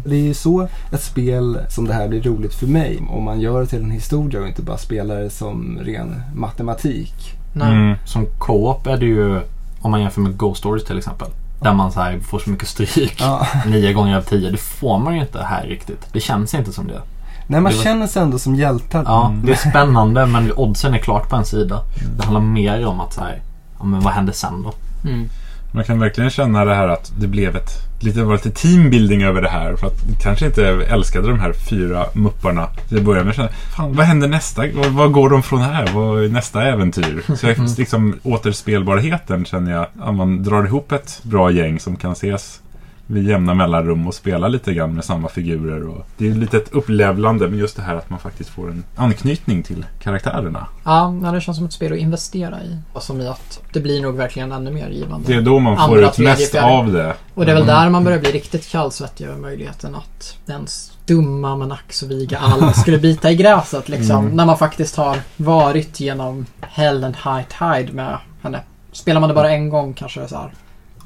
[0.04, 3.02] Det är ju så ett spel som det här blir roligt för mig.
[3.10, 7.14] Om man gör det till en historia och inte bara spelar det som ren matematik.
[7.52, 7.72] nej.
[7.72, 7.96] Mm.
[8.04, 9.40] Som co-op är det ju,
[9.80, 11.28] om man jämför med Ghost Stories till exempel.
[11.60, 13.16] Där man så här får så mycket stryk.
[13.20, 13.46] Ja.
[13.66, 14.50] Nio gånger av tio.
[14.50, 16.06] Det får man ju inte här riktigt.
[16.12, 17.00] Det känns inte som det.
[17.46, 19.02] Nej, man Det var- känner sig ändå som hjältar.
[19.06, 21.80] Ja, det är spännande men oddsen är klart på en sida.
[22.16, 23.40] Det handlar mer om att så här,
[23.78, 24.72] ja, men vad händer sen då?
[25.08, 25.28] Mm.
[25.72, 27.70] Man kan verkligen känna det här att det blev ett
[28.00, 29.76] lite, var lite teambuilding över det här.
[29.76, 33.34] För att vi kanske inte älskade de här fyra mupparna till att börja med.
[33.34, 34.62] Kände, Fan, vad händer nästa?
[34.74, 35.88] Vad, vad går de från här?
[35.94, 37.22] Vad är nästa äventyr?
[37.36, 39.86] Så jag, liksom, återspelbarheten känner jag.
[40.00, 42.60] Att man drar ihop ett bra gäng som kan ses
[43.06, 45.88] vid jämna mellanrum och spela lite grann med samma figurer.
[45.88, 48.84] Och det är lite ett upplevlande men just det här att man faktiskt får en
[48.96, 50.66] anknytning till karaktärerna.
[50.84, 52.76] Ja, det känns som ett spel att investera i.
[52.92, 55.26] Och som i att det blir nog verkligen ännu mer givande.
[55.28, 56.66] Det är då man får Andra, ut mest fjärde.
[56.66, 57.14] av det.
[57.34, 57.74] Och det är väl Mm.
[57.74, 60.66] där man börjar bli riktigt kallsvettig över möjligheten att den
[61.06, 64.24] dumma men ack så viga alv skulle bita i gräset liksom.
[64.24, 64.36] Mm.
[64.36, 68.60] När man faktiskt har varit genom Hell and High Tide med henne.
[68.92, 70.50] Spelar man det bara en gång kanske det är så här.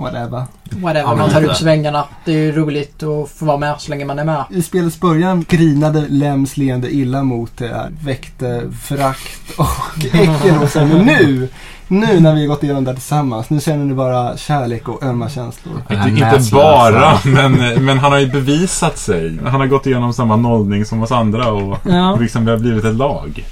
[0.01, 0.43] Whatever.
[0.71, 2.05] Whatever, Ja, man tar ut svängarna.
[2.25, 4.45] Det är ju roligt att få vara med så länge man är med.
[4.51, 7.91] I spelets början grinade Lems leende illa mot det här.
[8.05, 11.49] Väckte förakt och äckel och sen men nu,
[11.89, 15.29] nu när vi har gått igenom det tillsammans, nu känner ni bara kärlek och ömma
[15.31, 15.83] känslor.
[15.91, 17.53] Inte, inte bara, men,
[17.85, 19.39] men han har ju bevisat sig.
[19.47, 22.17] Han har gått igenom samma nollning som oss andra och Ja.
[22.21, 23.45] liksom vi har blivit ett lag.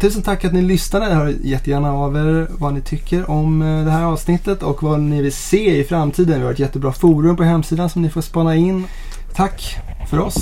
[0.00, 1.14] Tusen tack att ni lyssnade.
[1.14, 5.22] Hör jättegärna av er vad ni tycker om eh, det här avsnittet och vad ni
[5.22, 6.38] vill se i framtiden.
[6.38, 8.86] Vi har ett jättebra forum på hemsidan som ni får spana in.
[9.34, 9.76] Tack
[10.10, 10.36] för oss.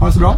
[0.00, 0.36] Ha det så bra.